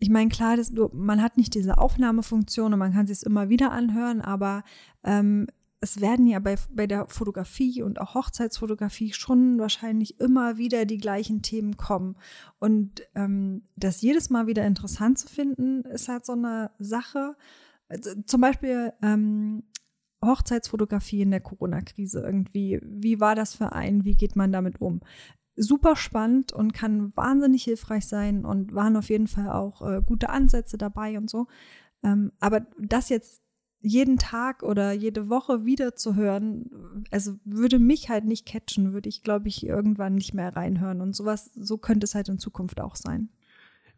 [0.00, 3.70] ich meine, klar, das, man hat nicht diese Aufnahmefunktion und man kann es immer wieder
[3.70, 4.64] anhören, aber
[5.04, 5.46] ähm,
[5.82, 10.98] es werden ja bei, bei der Fotografie und auch Hochzeitsfotografie schon wahrscheinlich immer wieder die
[10.98, 12.16] gleichen Themen kommen.
[12.58, 17.36] Und ähm, das jedes Mal wieder interessant zu finden, ist halt so eine Sache.
[17.88, 19.62] Also, zum Beispiel ähm,
[20.22, 22.78] Hochzeitsfotografie in der Corona-Krise irgendwie.
[22.82, 24.04] Wie war das für einen?
[24.04, 25.00] Wie geht man damit um?
[25.56, 30.30] Super spannend und kann wahnsinnig hilfreich sein und waren auf jeden Fall auch äh, gute
[30.30, 31.46] Ansätze dabei und so.
[32.02, 33.42] Ähm, aber das jetzt
[33.82, 39.08] jeden Tag oder jede Woche wieder zu hören, also würde mich halt nicht catchen, würde
[39.08, 41.00] ich, glaube ich, irgendwann nicht mehr reinhören.
[41.00, 43.30] Und sowas, so könnte es halt in Zukunft auch sein.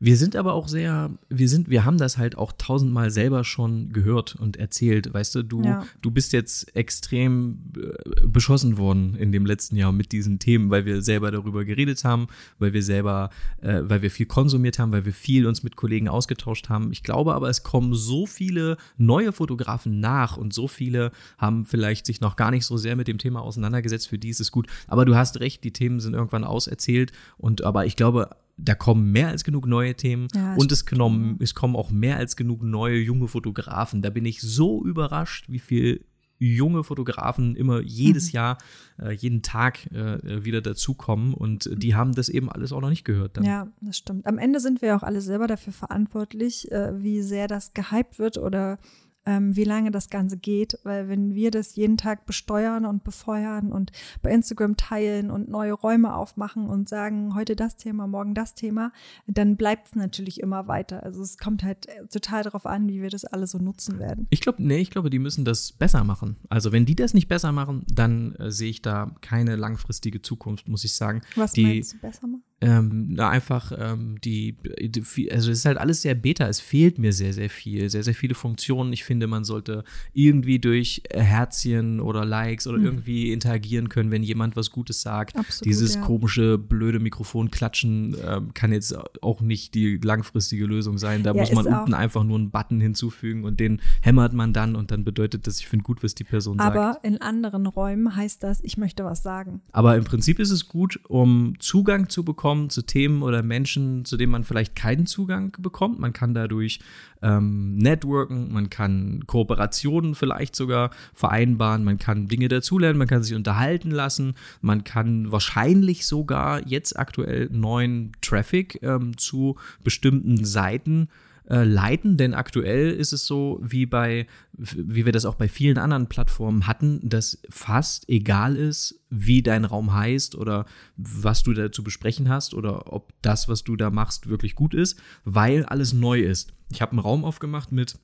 [0.04, 3.92] Wir sind aber auch sehr, wir sind, wir haben das halt auch tausendmal selber schon
[3.92, 5.14] gehört und erzählt.
[5.14, 5.86] Weißt du, du, ja.
[6.00, 10.86] du bist jetzt extrem äh, beschossen worden in dem letzten Jahr mit diesen Themen, weil
[10.86, 12.26] wir selber darüber geredet haben,
[12.58, 16.08] weil wir selber, äh, weil wir viel konsumiert haben, weil wir viel uns mit Kollegen
[16.08, 16.90] ausgetauscht haben.
[16.90, 22.06] Ich glaube aber, es kommen so viele neue Fotografen nach und so viele haben vielleicht
[22.06, 24.08] sich noch gar nicht so sehr mit dem Thema auseinandergesetzt.
[24.08, 24.66] Für die ist es gut.
[24.88, 28.30] Aber du hast recht, die Themen sind irgendwann auserzählt und aber ich glaube,
[28.64, 32.16] da kommen mehr als genug neue Themen ja, und es, genommen, es kommen auch mehr
[32.16, 34.02] als genug neue junge Fotografen.
[34.02, 36.04] Da bin ich so überrascht, wie viel
[36.38, 38.36] junge Fotografen immer jedes mhm.
[38.36, 38.58] Jahr,
[38.98, 43.04] äh, jeden Tag äh, wieder dazukommen und die haben das eben alles auch noch nicht
[43.04, 43.36] gehört.
[43.36, 43.44] Dann.
[43.44, 44.26] Ja, das stimmt.
[44.26, 48.38] Am Ende sind wir auch alle selber dafür verantwortlich, äh, wie sehr das gehypt wird
[48.38, 48.78] oder
[49.26, 53.72] ähm, wie lange das Ganze geht, weil wenn wir das jeden Tag besteuern und befeuern
[53.72, 58.54] und bei Instagram teilen und neue Räume aufmachen und sagen, heute das Thema, morgen das
[58.54, 58.92] Thema,
[59.26, 61.02] dann bleibt es natürlich immer weiter.
[61.02, 64.26] Also es kommt halt äh, total darauf an, wie wir das alle so nutzen werden.
[64.30, 66.36] Ich glaube, nee, ich glaube, die müssen das besser machen.
[66.48, 70.68] Also wenn die das nicht besser machen, dann äh, sehe ich da keine langfristige Zukunft,
[70.68, 71.22] muss ich sagen.
[71.36, 72.42] Was die, meinst du besser machen?
[72.62, 77.12] Ähm, einfach ähm, die, die, also es ist halt alles sehr beta, es fehlt mir
[77.12, 78.92] sehr, sehr viel, sehr, sehr viele Funktionen.
[78.92, 82.84] Ich finde, man sollte irgendwie durch Herzchen oder Likes oder mhm.
[82.84, 85.36] irgendwie interagieren können, wenn jemand was Gutes sagt.
[85.36, 86.02] Absolut, Dieses ja.
[86.02, 91.24] komische, blöde Mikrofonklatschen ähm, kann jetzt auch nicht die langfristige Lösung sein.
[91.24, 94.76] Da ja, muss man unten einfach nur einen Button hinzufügen und den hämmert man dann
[94.76, 96.98] und dann bedeutet das, ich finde gut, was die Person Aber sagt.
[96.98, 99.62] Aber in anderen Räumen heißt das, ich möchte was sagen.
[99.72, 104.04] Aber im Prinzip ist es gut, um Zugang zu bekommen kommen zu Themen oder Menschen,
[104.04, 105.98] zu denen man vielleicht keinen Zugang bekommt.
[105.98, 106.80] Man kann dadurch
[107.22, 113.34] ähm, networken, man kann Kooperationen vielleicht sogar vereinbaren, man kann Dinge dazulernen, man kann sich
[113.34, 121.31] unterhalten lassen, man kann wahrscheinlich sogar jetzt aktuell neuen Traffic ähm, zu bestimmten Seiten äh,
[121.46, 126.08] leiten, denn aktuell ist es so, wie bei, wie wir das auch bei vielen anderen
[126.08, 131.82] Plattformen hatten, dass fast egal ist, wie dein Raum heißt oder was du da zu
[131.82, 136.20] besprechen hast oder ob das, was du da machst, wirklich gut ist, weil alles neu
[136.20, 136.52] ist.
[136.70, 137.98] Ich habe einen Raum aufgemacht mit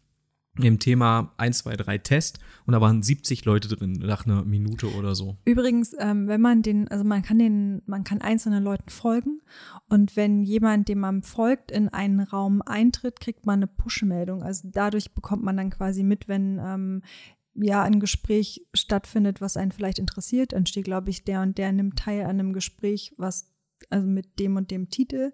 [0.64, 4.92] im Thema 1, 2, 3 Test und da waren 70 Leute drin nach einer Minute
[4.94, 5.36] oder so.
[5.44, 9.40] Übrigens, ähm, wenn man den, also man kann den, man kann einzelnen Leuten folgen
[9.88, 14.42] und wenn jemand, dem man folgt, in einen Raum eintritt, kriegt man eine Push-Meldung.
[14.42, 17.02] Also dadurch bekommt man dann quasi mit, wenn ähm,
[17.54, 21.72] ja ein Gespräch stattfindet, was einen vielleicht interessiert, dann steht, glaube ich, der und der
[21.72, 23.50] nimmt teil an einem Gespräch, was
[23.90, 25.32] also mit dem und dem Titel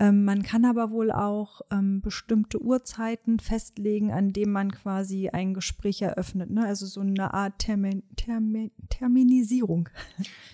[0.00, 5.54] ähm, man kann aber wohl auch ähm, bestimmte Uhrzeiten festlegen, an denen man quasi ein
[5.54, 6.50] Gespräch eröffnet.
[6.50, 6.64] Ne?
[6.64, 9.88] Also so eine Art Termin, Termin, Terminisierung.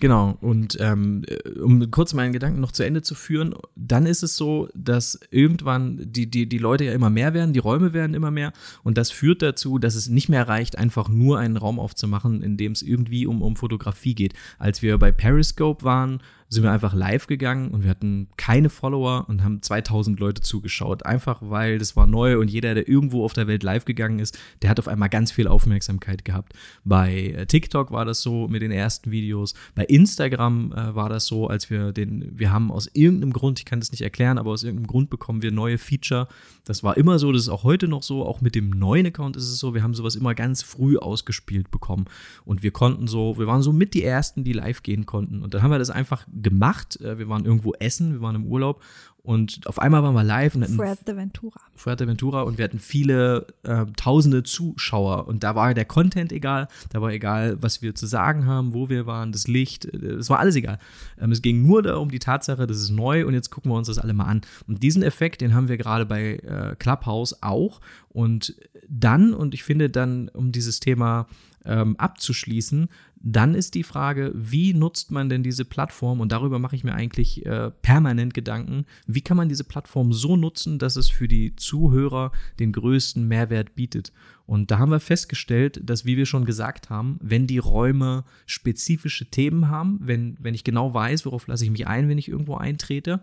[0.01, 0.37] Genau.
[0.41, 4.35] Und ähm, äh, um kurz meinen Gedanken noch zu Ende zu führen, dann ist es
[4.35, 8.29] so, dass irgendwann die, die, die Leute ja immer mehr werden, die Räume werden immer
[8.29, 8.51] mehr.
[8.83, 12.57] Und das führt dazu, dass es nicht mehr reicht, einfach nur einen Raum aufzumachen, in
[12.57, 14.33] dem es irgendwie um, um Fotografie geht.
[14.59, 16.19] Als wir bei Periscope waren,
[16.55, 21.05] sind wir einfach live gegangen und wir hatten keine Follower und haben 2000 Leute zugeschaut.
[21.05, 24.37] Einfach weil das war neu und jeder, der irgendwo auf der Welt live gegangen ist,
[24.61, 26.53] der hat auf einmal ganz viel Aufmerksamkeit gehabt.
[26.83, 29.53] Bei äh, TikTok war das so mit den ersten Videos.
[29.75, 33.65] Bei Instagram äh, war das so, als wir den, wir haben aus irgendeinem Grund, ich
[33.65, 36.27] kann das nicht erklären, aber aus irgendeinem Grund bekommen wir neue Feature.
[36.63, 38.25] Das war immer so, das ist auch heute noch so.
[38.25, 41.69] Auch mit dem neuen Account ist es so, wir haben sowas immer ganz früh ausgespielt
[41.69, 42.05] bekommen.
[42.45, 45.41] Und wir konnten so, wir waren so mit die ersten, die live gehen konnten.
[45.41, 47.01] Und dann haben wir das einfach gemacht.
[47.01, 48.81] Äh, wir waren irgendwo essen, wir waren im Urlaub
[49.25, 51.59] und auf einmal waren wir live und hatten Fuerteventura.
[51.75, 57.01] Fuerteventura und wir hatten viele äh, tausende Zuschauer und da war der Content egal, da
[57.01, 60.39] war egal, was wir zu sagen haben, wo wir waren, das Licht, äh, es war
[60.39, 60.77] alles egal.
[61.19, 63.75] Ähm, es ging nur da um die Tatsache, das ist neu und jetzt gucken wir
[63.75, 64.41] uns das alle mal an.
[64.67, 68.55] Und diesen Effekt, den haben wir gerade bei äh, Clubhouse auch und
[68.87, 71.25] dann und ich finde dann um dieses Thema
[71.65, 72.89] ähm, abzuschließen,
[73.27, 76.21] dann ist die Frage, wie nutzt man denn diese Plattform?
[76.21, 78.85] Und darüber mache ich mir eigentlich äh, permanent Gedanken.
[79.07, 83.73] Wie kann man diese Plattform so nutzen, dass es für die Zuhörer den größten Mehrwert
[83.73, 84.13] bietet?
[84.45, 89.25] Und da haben wir festgestellt, dass, wie wir schon gesagt haben, wenn die Räume spezifische
[89.25, 92.57] Themen haben, wenn, wenn ich genau weiß, worauf lasse ich mich ein, wenn ich irgendwo
[92.57, 93.21] eintrete,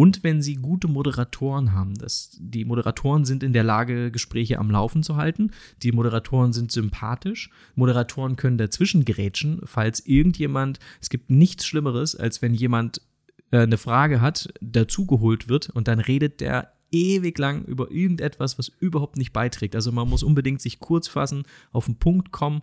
[0.00, 1.94] und wenn sie gute Moderatoren haben.
[1.94, 5.50] Das, die Moderatoren sind in der Lage, Gespräche am Laufen zu halten.
[5.82, 7.50] Die Moderatoren sind sympathisch.
[7.74, 13.02] Moderatoren können dazwischen grätschen, falls irgendjemand, es gibt nichts Schlimmeres, als wenn jemand
[13.50, 18.68] äh, eine Frage hat, dazugeholt wird und dann redet der ewig lang über irgendetwas, was
[18.68, 19.74] überhaupt nicht beiträgt.
[19.74, 22.62] Also man muss unbedingt sich kurz fassen, auf den Punkt kommen.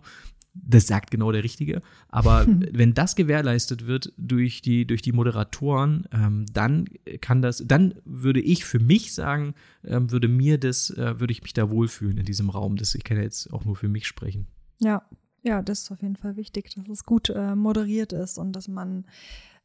[0.66, 1.82] Das sagt genau der Richtige.
[2.08, 6.86] Aber wenn das gewährleistet wird durch die, durch die Moderatoren, ähm, dann
[7.20, 11.42] kann das, dann würde ich für mich sagen, ähm, würde mir das, äh, würde ich
[11.42, 12.76] mich da wohlfühlen in diesem Raum.
[12.76, 14.46] Das, ich kann ja jetzt auch nur für mich sprechen.
[14.80, 15.02] Ja,
[15.42, 18.68] ja, das ist auf jeden Fall wichtig, dass es gut äh, moderiert ist und dass
[18.68, 19.06] man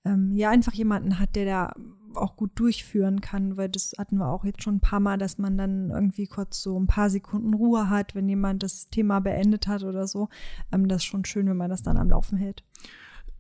[0.05, 1.73] ähm, ja einfach jemanden hat, der da
[2.15, 5.37] auch gut durchführen kann, weil das hatten wir auch jetzt schon ein paar Mal, dass
[5.37, 9.67] man dann irgendwie kurz so ein paar Sekunden Ruhe hat, wenn jemand das Thema beendet
[9.67, 10.29] hat oder so.
[10.71, 12.63] Ähm, das ist schon schön, wenn man das dann am Laufen hält.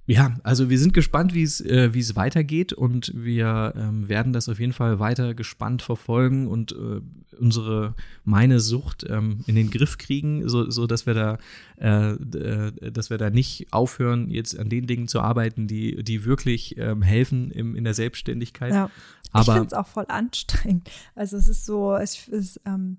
[0.05, 4.33] Ja, also wir sind gespannt, wie es äh, wie es weitergeht und wir ähm, werden
[4.33, 6.99] das auf jeden Fall weiter gespannt verfolgen und äh,
[7.39, 11.37] unsere meine Sucht ähm, in den Griff kriegen, so, so dass wir da
[11.79, 16.25] äh, äh, dass wir da nicht aufhören, jetzt an den Dingen zu arbeiten, die die
[16.25, 18.73] wirklich ähm, helfen im, in der Selbstständigkeit.
[18.73, 18.89] Ja.
[19.31, 20.89] Aber ich finde es auch voll anstrengend.
[21.15, 22.97] Also es ist so, es ist, ähm,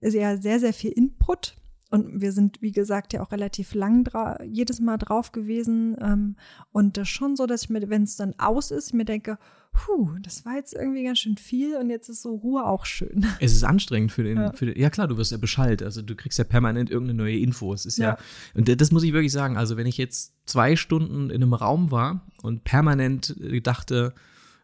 [0.00, 1.56] ist ja sehr sehr viel Input
[1.90, 4.06] und wir sind, wie gesagt, ja auch relativ lang
[4.44, 5.96] jedes Mal drauf gewesen.
[6.00, 6.36] Ähm,
[6.70, 9.38] und das ist schon so, dass ich mir, wenn es dann aus ist, mir denke,
[9.72, 13.26] puh, das war jetzt irgendwie ganz schön viel und jetzt ist so Ruhe auch schön.
[13.40, 15.82] Es ist anstrengend für den, ja, für den, ja klar, du wirst ja Bescheid.
[15.82, 17.72] Also du kriegst ja permanent irgendeine neue Info.
[17.72, 18.10] Es ist ja.
[18.10, 18.18] ja,
[18.54, 19.56] und das muss ich wirklich sagen.
[19.56, 24.12] Also wenn ich jetzt zwei Stunden in einem Raum war und permanent dachte,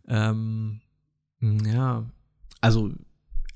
[0.08, 0.80] ähm,
[1.40, 2.04] ja,
[2.60, 2.92] also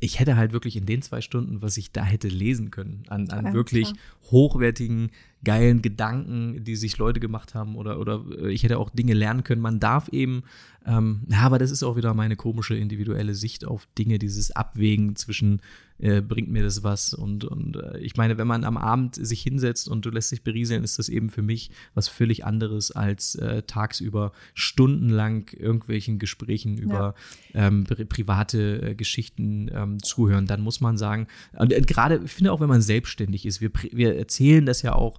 [0.00, 3.30] ich hätte halt wirklich in den zwei Stunden, was ich da hätte lesen können, an,
[3.30, 4.30] an ja, wirklich klar.
[4.30, 5.10] hochwertigen
[5.44, 9.44] geilen Gedanken, die sich Leute gemacht haben oder, oder äh, ich hätte auch Dinge lernen
[9.44, 9.62] können.
[9.62, 10.42] Man darf eben,
[10.84, 15.16] ähm, ja, aber das ist auch wieder meine komische individuelle Sicht auf Dinge, dieses Abwägen
[15.16, 15.60] zwischen
[16.00, 19.42] äh, bringt mir das was und, und äh, ich meine, wenn man am Abend sich
[19.42, 23.34] hinsetzt und du lässt dich berieseln, ist das eben für mich was völlig anderes als
[23.34, 27.14] äh, tagsüber stundenlang irgendwelchen Gesprächen über
[27.52, 27.66] ja.
[27.66, 30.46] ähm, private äh, Geschichten ähm, zuhören.
[30.46, 33.70] Dann muss man sagen, und äh, gerade, ich finde auch, wenn man selbstständig ist, wir,
[33.90, 35.18] wir erzählen das ja auch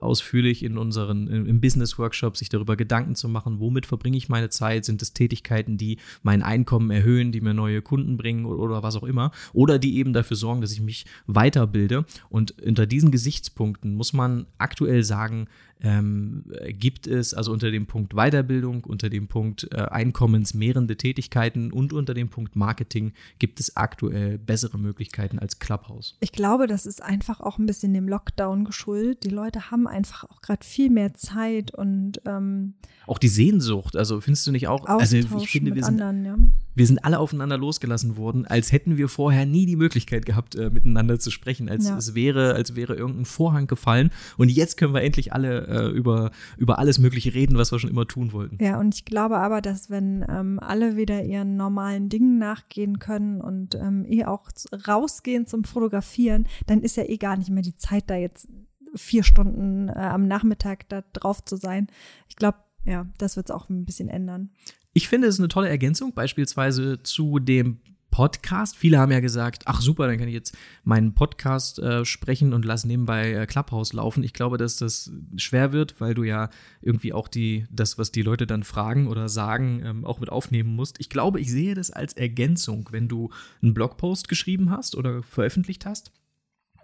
[0.00, 4.50] ausführlich in unseren im Business Workshop sich darüber Gedanken zu machen, womit verbringe ich meine
[4.50, 4.84] Zeit?
[4.84, 8.96] Sind es Tätigkeiten, die mein Einkommen erhöhen, die mir neue Kunden bringen oder, oder was
[8.96, 9.30] auch immer?
[9.52, 12.04] Oder die eben dafür sorgen, dass ich mich weiterbilde?
[12.28, 15.48] Und unter diesen Gesichtspunkten muss man aktuell sagen,
[15.84, 21.92] ähm, gibt es also unter dem Punkt Weiterbildung, unter dem Punkt äh, einkommensmehrende Tätigkeiten und
[21.92, 26.16] unter dem Punkt Marketing gibt es aktuell bessere Möglichkeiten als Clubhouse.
[26.20, 29.24] Ich glaube, das ist einfach auch ein bisschen dem Lockdown geschuldet.
[29.24, 32.74] Die Leute haben einfach auch gerade viel mehr Zeit und ähm,
[33.06, 33.96] auch die Sehnsucht.
[33.96, 34.86] Also findest du nicht auch?
[34.86, 36.36] also ich finde, wir sind, anderen, ja.
[36.74, 40.70] wir sind alle aufeinander losgelassen worden, als hätten wir vorher nie die Möglichkeit gehabt, äh,
[40.70, 41.96] miteinander zu sprechen, als ja.
[41.96, 46.30] es wäre, als wäre irgendein Vorhang gefallen und jetzt können wir endlich alle äh, über,
[46.56, 48.62] über alles Mögliche reden, was wir schon immer tun wollten.
[48.62, 53.40] Ja, und ich glaube aber, dass wenn ähm, alle wieder ihren normalen Dingen nachgehen können
[53.40, 54.48] und ähm, eh auch
[54.88, 58.48] rausgehen zum Fotografieren, dann ist ja eh gar nicht mehr die Zeit, da jetzt
[58.94, 61.88] vier Stunden äh, am Nachmittag da drauf zu sein.
[62.28, 64.50] Ich glaube, ja, das wird es auch ein bisschen ändern.
[64.92, 67.80] Ich finde, es ist eine tolle Ergänzung, beispielsweise zu dem
[68.14, 68.76] Podcast.
[68.76, 72.64] Viele haben ja gesagt, ach super, dann kann ich jetzt meinen Podcast äh, sprechen und
[72.64, 74.22] lass nebenbei äh, Clubhouse laufen.
[74.22, 76.48] Ich glaube, dass das schwer wird, weil du ja
[76.80, 80.76] irgendwie auch die, das, was die Leute dann fragen oder sagen, ähm, auch mit aufnehmen
[80.76, 81.00] musst.
[81.00, 83.30] Ich glaube, ich sehe das als Ergänzung, wenn du
[83.60, 86.12] einen Blogpost geschrieben hast oder veröffentlicht hast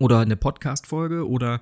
[0.00, 1.60] oder eine Podcast-Folge oder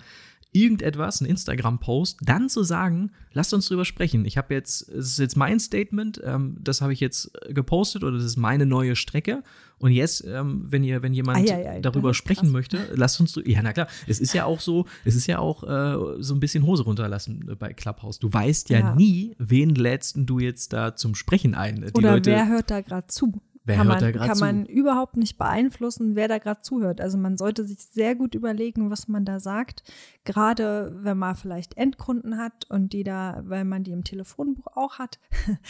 [0.53, 4.25] irgendetwas, ein Instagram-Post, dann zu sagen, lasst uns drüber sprechen.
[4.25, 8.17] Ich habe jetzt, es ist jetzt mein Statement, ähm, das habe ich jetzt gepostet oder
[8.17, 9.43] das ist meine neue Strecke.
[9.79, 12.53] Und jetzt, ähm, wenn ihr, wenn jemand ei, ei, ei, darüber sprechen krass.
[12.53, 15.63] möchte, lasst uns, ja, na klar, es ist ja auch so, es ist ja auch
[15.63, 18.19] äh, so ein bisschen Hose runterlassen bei Clubhouse.
[18.19, 18.95] Du weißt ja, ja.
[18.95, 21.77] nie, wen lädst du jetzt da zum Sprechen ein.
[21.77, 23.41] Die oder Leute, wer hört da gerade zu?
[23.69, 24.45] Wer kann man, kann zu?
[24.45, 27.03] man überhaupt nicht beeinflussen, wer da gerade zuhört.
[27.03, 29.83] Also man sollte sich sehr gut überlegen, was man da sagt.
[30.25, 34.99] Gerade wenn man vielleicht Endkunden hat und die da, weil man die im Telefonbuch auch
[34.99, 35.19] hat,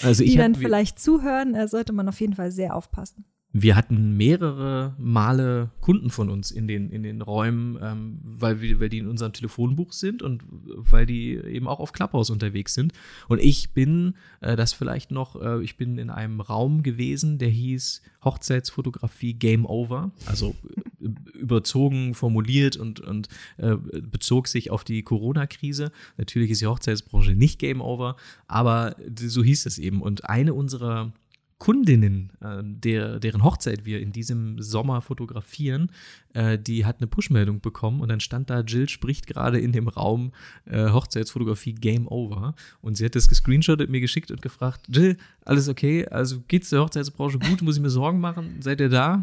[0.03, 3.25] also die dann vielleicht zuhören, sollte man auf jeden Fall sehr aufpassen
[3.63, 8.81] wir hatten mehrere Male Kunden von uns in den, in den Räumen, ähm, weil, wir,
[8.81, 12.93] weil die in unserem Telefonbuch sind und weil die eben auch auf Clubhouse unterwegs sind.
[13.29, 17.49] Und ich bin, äh, das vielleicht noch, äh, ich bin in einem Raum gewesen, der
[17.49, 20.11] hieß Hochzeitsfotografie Game Over.
[20.27, 20.55] Also
[21.01, 25.93] äh, überzogen formuliert und, und äh, bezog sich auf die Corona-Krise.
[26.17, 28.17] Natürlich ist die Hochzeitsbranche nicht Game Over,
[28.47, 30.03] aber so hieß es eben.
[30.03, 31.13] Und eine unserer
[31.59, 35.91] Kundinnen, äh, der, deren Hochzeit wir in diesem Sommer fotografieren,
[36.33, 39.89] äh, die hat eine Push-Meldung bekommen und dann stand da, Jill spricht gerade in dem
[39.89, 40.33] Raum
[40.67, 42.55] äh, Hochzeitsfotografie Game Over.
[42.81, 46.07] Und sie hat das gescreenshottet, mir geschickt und gefragt, Jill, alles okay?
[46.07, 47.61] Also geht's der Hochzeitsbranche gut?
[47.63, 48.59] Muss ich mir Sorgen machen?
[48.61, 49.23] Seid ihr da?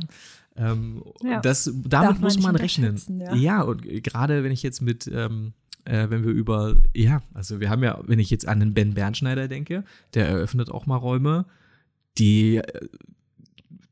[0.57, 2.99] Ähm, ja, das, damit muss man rechnen.
[3.19, 3.36] Ja.
[3.36, 5.53] ja, und gerade wenn ich jetzt mit ähm,
[5.86, 8.93] äh, wenn wir über, ja, also wir haben ja, wenn ich jetzt an den Ben
[8.93, 9.83] Bernschneider denke,
[10.13, 11.45] der eröffnet auch mal Räume,
[12.18, 12.88] die, äh,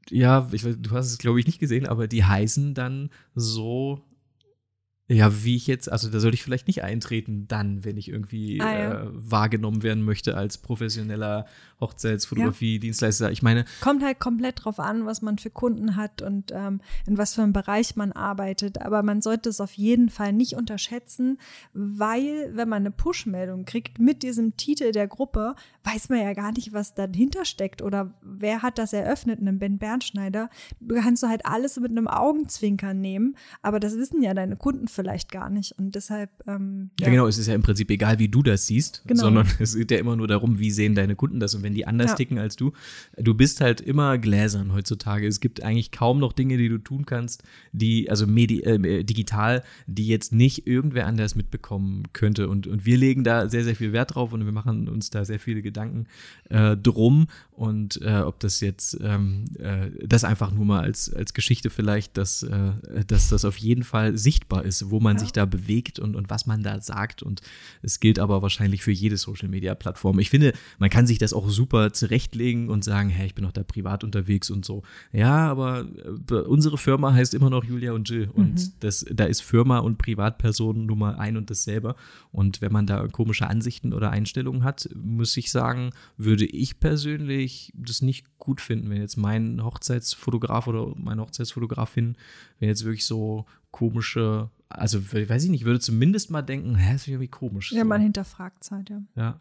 [0.09, 4.01] ja, ich, du hast es glaube ich nicht gesehen, aber die heißen dann so
[5.13, 8.59] ja, wie ich jetzt, also da sollte ich vielleicht nicht eintreten, dann, wenn ich irgendwie
[8.61, 9.03] ah, ja.
[9.03, 11.45] äh, wahrgenommen werden möchte als professioneller
[11.79, 13.31] Hochzeitsfotografie-Dienstleister.
[13.31, 13.65] Ich meine.
[13.81, 17.43] Kommt halt komplett drauf an, was man für Kunden hat und ähm, in was für
[17.43, 18.81] einem Bereich man arbeitet.
[18.81, 21.37] Aber man sollte es auf jeden Fall nicht unterschätzen,
[21.73, 26.51] weil, wenn man eine Push-Meldung kriegt mit diesem Titel der Gruppe, weiß man ja gar
[26.53, 30.49] nicht, was dahinter steckt oder wer hat das eröffnet, einem Ben Bernschneider.
[30.79, 34.87] Du kannst du halt alles mit einem Augenzwinkern nehmen, aber das wissen ja deine Kunden
[34.87, 35.73] vielleicht gar nicht.
[35.77, 36.29] Und deshalb.
[36.47, 37.07] Ähm, ja.
[37.07, 37.11] ja.
[37.11, 39.23] genau, es ist ja im Prinzip egal, wie du das siehst, genau.
[39.23, 41.55] sondern es geht ja immer nur darum, wie sehen deine Kunden das.
[41.55, 42.15] Und wenn die anders ja.
[42.15, 42.73] ticken als du,
[43.17, 45.27] du bist halt immer gläsern heutzutage.
[45.27, 49.63] Es gibt eigentlich kaum noch Dinge, die du tun kannst, die, also medi äh, digital,
[49.87, 52.49] die jetzt nicht irgendwer anders mitbekommen könnte.
[52.49, 55.25] Und, und wir legen da sehr, sehr viel Wert drauf und wir machen uns da
[55.25, 56.07] sehr viele Gedanken
[56.49, 57.27] äh, drum.
[57.51, 62.17] Und äh, ob das jetzt, ähm, äh, das einfach nur mal als, als Geschichte vielleicht,
[62.17, 62.71] dass, äh,
[63.07, 65.19] dass das auf jeden Fall sichtbar ist, wo man ja.
[65.19, 67.23] sich da bewegt und, und was man da sagt.
[67.23, 67.41] Und
[67.81, 70.19] es gilt aber wahrscheinlich für jede Social-Media-Plattform.
[70.19, 73.51] Ich finde, man kann sich das auch super zurechtlegen und sagen, hey, ich bin doch
[73.51, 74.83] da privat unterwegs und so.
[75.11, 75.85] Ja, aber
[76.29, 78.29] äh, unsere Firma heißt immer noch Julia und Jill.
[78.33, 78.73] Und mhm.
[78.79, 81.95] das, da ist Firma und Privatperson nun mal ein und dasselbe.
[82.31, 87.71] Und wenn man da komische Ansichten oder Einstellungen hat, muss ich sagen, würde ich persönlich
[87.75, 92.17] das nicht gut finden, wenn jetzt mein Hochzeitsfotograf oder meine Hochzeitsfotografin,
[92.59, 97.07] wenn jetzt wirklich so komische also weiß ich nicht, würde zumindest mal denken, hä, ist
[97.07, 97.71] irgendwie komisch.
[97.71, 97.87] Ja, so.
[97.87, 99.01] man hinterfragt halt, ja.
[99.15, 99.39] Ja,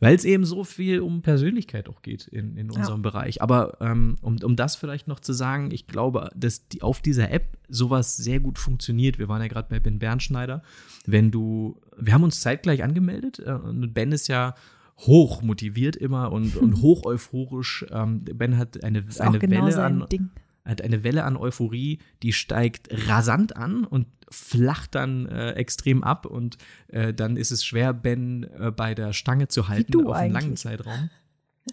[0.00, 3.10] weil es eben so viel um Persönlichkeit auch geht in, in unserem ja.
[3.10, 3.42] Bereich.
[3.42, 7.30] Aber ähm, um, um das vielleicht noch zu sagen, ich glaube, dass die, auf dieser
[7.30, 9.18] App sowas sehr gut funktioniert.
[9.18, 10.62] Wir waren ja gerade bei Ben Bernschneider.
[11.06, 14.54] Wenn du, wir haben uns zeitgleich angemeldet äh, und Ben ist ja
[14.98, 17.86] hoch motiviert immer und, und hoch euphorisch.
[17.90, 20.06] Ähm, ben hat eine, eine genau Welle an.
[20.10, 20.30] Ding
[20.64, 26.26] hat eine Welle an Euphorie, die steigt rasant an und flacht dann äh, extrem ab
[26.26, 26.56] und
[26.88, 30.56] äh, dann ist es schwer, Ben äh, bei der Stange zu halten auf einen langen
[30.56, 31.10] Zeitraum.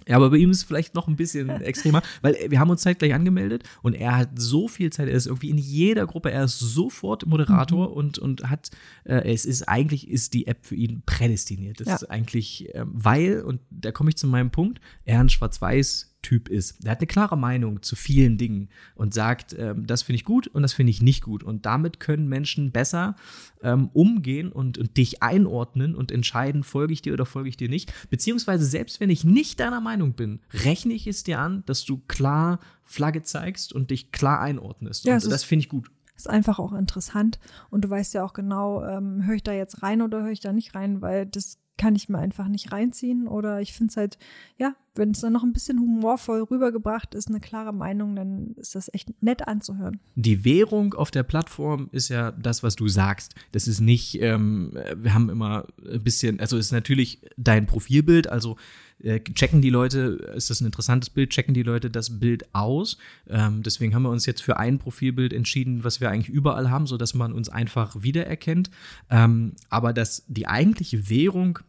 [0.07, 2.81] Ja, aber bei ihm ist es vielleicht noch ein bisschen extremer, weil wir haben uns
[2.81, 6.45] zeitgleich angemeldet und er hat so viel Zeit, er ist irgendwie in jeder Gruppe, er
[6.45, 7.93] ist sofort Moderator mhm.
[7.93, 8.71] und, und hat,
[9.03, 11.81] äh, es ist eigentlich, ist die App für ihn prädestiniert.
[11.81, 11.95] Das ja.
[11.95, 16.49] ist eigentlich, äh, weil, und da komme ich zu meinem Punkt, er ein Schwarz-Weiß Typ
[16.49, 16.84] ist.
[16.84, 20.47] Der hat eine klare Meinung zu vielen Dingen und sagt, ähm, das finde ich gut
[20.47, 21.43] und das finde ich nicht gut.
[21.43, 23.15] Und damit können Menschen besser
[23.63, 27.69] ähm, umgehen und, und dich einordnen und entscheiden, folge ich dir oder folge ich dir
[27.69, 27.91] nicht.
[28.09, 31.97] Beziehungsweise selbst wenn ich nicht deiner Meinung bin, rechne ich es dir an, dass du
[32.07, 35.05] klar Flagge zeigst und dich klar einordnest.
[35.05, 35.89] Ja, und das finde ich gut
[36.22, 37.39] ist einfach auch interessant.
[37.69, 40.39] Und du weißt ja auch genau, ähm, höre ich da jetzt rein oder höre ich
[40.39, 43.27] da nicht rein, weil das kann ich mir einfach nicht reinziehen.
[43.27, 44.19] Oder ich finde es halt,
[44.59, 48.75] ja, wenn es dann noch ein bisschen humorvoll rübergebracht ist, eine klare Meinung, dann ist
[48.75, 49.99] das echt nett anzuhören.
[50.13, 53.34] Die Währung auf der Plattform ist ja das, was du sagst.
[53.51, 58.57] Das ist nicht, ähm, wir haben immer ein bisschen, also ist natürlich dein Profilbild, also
[59.03, 62.97] äh, checken die Leute, ist das ein interessantes Bild, checken die Leute das Bild aus.
[63.27, 66.86] Ähm, deswegen haben wir uns jetzt für ein Profilbild entschieden, was wir eigentlich überall haben,
[66.86, 68.69] sodass man uns einfach wiedererkennt.
[69.09, 71.59] Ähm, aber dass die eigentliche Währung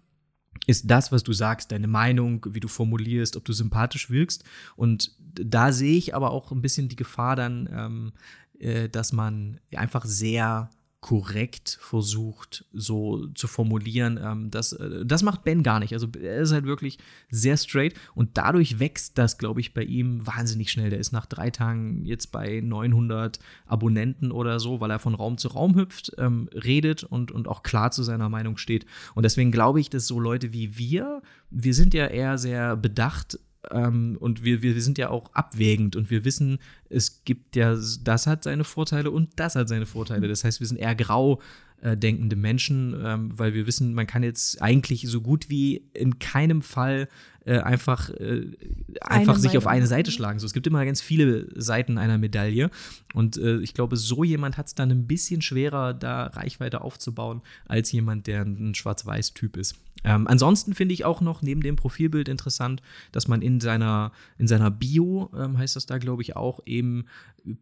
[0.67, 4.45] ist das, was du sagst, deine Meinung, wie du formulierst, ob du sympathisch wirkst.
[4.77, 8.13] Und da sehe ich aber auch ein bisschen die Gefahr dann, ähm,
[8.59, 10.71] äh, dass man einfach sehr
[11.03, 14.21] korrekt versucht, so zu formulieren.
[14.23, 15.93] Ähm, das, äh, das macht Ben gar nicht.
[15.93, 16.97] Also er ist halt wirklich
[17.29, 20.91] sehr straight und dadurch wächst das, glaube ich, bei ihm wahnsinnig schnell.
[20.91, 25.39] Der ist nach drei Tagen jetzt bei 900 Abonnenten oder so, weil er von Raum
[25.39, 28.87] zu Raum hüpft, ähm, redet und, und auch klar zu seiner Meinung steht.
[29.17, 33.41] Und deswegen glaube ich, dass so Leute wie wir, wir sind ja eher sehr bedacht
[33.71, 36.59] ähm, und wir, wir, wir sind ja auch abwägend und wir wissen,
[36.89, 40.29] es gibt ja, das hat seine Vorteile und das hat seine Vorteile.
[40.29, 41.41] Das heißt, wir sind eher grau
[41.81, 46.19] äh, denkende Menschen, ähm, weil wir wissen, man kann jetzt eigentlich so gut wie in
[46.19, 47.09] keinem Fall
[47.45, 48.47] äh, einfach, äh,
[49.01, 50.39] einfach sich auf eine Seite schlagen.
[50.39, 52.71] So, es gibt immer ganz viele Seiten einer Medaille.
[53.15, 57.43] Und äh, ich glaube, so jemand hat es dann ein bisschen schwerer, da Reichweite aufzubauen,
[57.67, 59.77] als jemand, der ein Schwarz-Weiß-Typ ist.
[60.05, 62.83] Ähm, ansonsten finde ich auch noch neben dem Profilbild interessant,
[63.13, 67.05] dass man in seiner, in seiner Bio, ähm, heißt das da, glaube ich, auch eben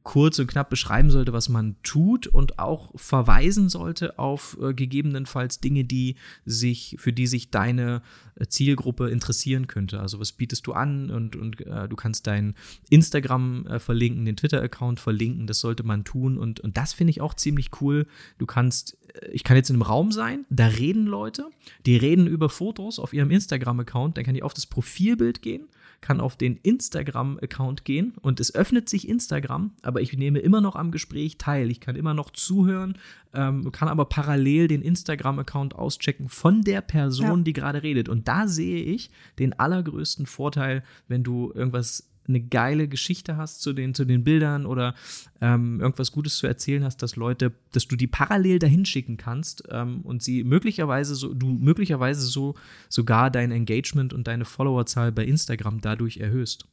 [0.02, 5.60] kurz und knapp beschreiben sollte, was man tut und auch verweisen sollte auf äh, gegebenenfalls
[5.60, 8.02] Dinge, die sich, für die sich deine
[8.36, 10.00] äh, Zielgruppe interessieren könnte.
[10.00, 12.54] Also was bietest du an und, und äh, du kannst dein
[12.90, 17.22] Instagram äh, verlinken, den Twitter-Account verlinken, das sollte man tun und, und das finde ich
[17.22, 18.06] auch ziemlich cool.
[18.38, 21.46] Du kannst, äh, ich kann jetzt in einem Raum sein, da reden Leute,
[21.86, 25.68] die reden über Fotos auf ihrem Instagram-Account, dann kann ich auf das Profilbild gehen
[26.00, 30.76] kann auf den Instagram-Account gehen und es öffnet sich Instagram, aber ich nehme immer noch
[30.76, 31.70] am Gespräch teil.
[31.70, 32.96] Ich kann immer noch zuhören,
[33.34, 37.44] ähm, kann aber parallel den Instagram-Account auschecken von der Person, ja.
[37.44, 38.08] die gerade redet.
[38.08, 43.72] Und da sehe ich den allergrößten Vorteil, wenn du irgendwas eine geile Geschichte hast zu
[43.72, 44.94] den, zu den Bildern oder
[45.40, 49.64] ähm, irgendwas Gutes zu erzählen hast, dass Leute, dass du die parallel dahin schicken kannst
[49.70, 52.54] ähm, und sie möglicherweise so, du möglicherweise so
[52.88, 56.66] sogar dein Engagement und deine Followerzahl bei Instagram dadurch erhöhst.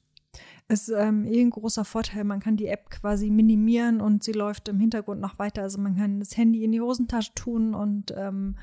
[0.70, 2.26] Es ist ähm, eh ein großer Vorteil.
[2.26, 5.62] Man kann die App quasi minimieren und sie läuft im Hintergrund noch weiter.
[5.62, 8.56] Also man kann das Handy in die Hosentasche tun und ähm,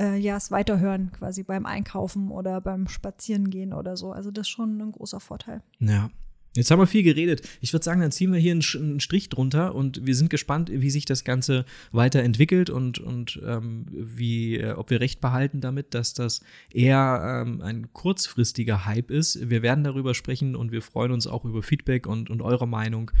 [0.00, 4.12] äh, ja, es weiterhören, quasi beim Einkaufen oder beim Spazierengehen oder so.
[4.12, 5.62] Also das ist schon ein großer Vorteil.
[5.78, 6.10] Ja,
[6.56, 7.42] Jetzt haben wir viel geredet.
[7.60, 10.90] Ich würde sagen, dann ziehen wir hier einen, Strich drunter und wir sind gespannt, wie
[10.90, 16.12] sich das Ganze weiterentwickelt und, und ähm, wie, äh, ob wir recht behalten damit, dass
[16.12, 16.40] das
[16.72, 19.48] eher ähm, ein kurzfristiger Hype ist.
[19.48, 23.12] Wir werden darüber sprechen und wir freuen uns auch über Feedback und, und eure Meinung.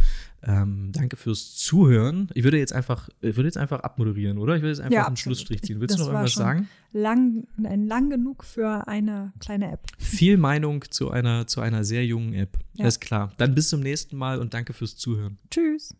[0.42, 2.28] Ähm, danke fürs Zuhören.
[2.34, 4.56] Ich würde jetzt einfach, ich würde jetzt einfach abmoderieren, oder?
[4.56, 5.80] Ich würde jetzt einfach ja, einen Schlussstrich ziehen.
[5.80, 6.68] Willst das du noch irgendwas sagen?
[6.92, 9.86] Lang, lang genug für eine kleine App.
[9.98, 12.58] Viel Meinung zu einer, zu einer sehr jungen App.
[12.74, 12.84] Ja.
[12.84, 13.19] Alles klar.
[13.36, 15.38] Dann bis zum nächsten Mal und danke fürs Zuhören.
[15.50, 15.94] Tschüss.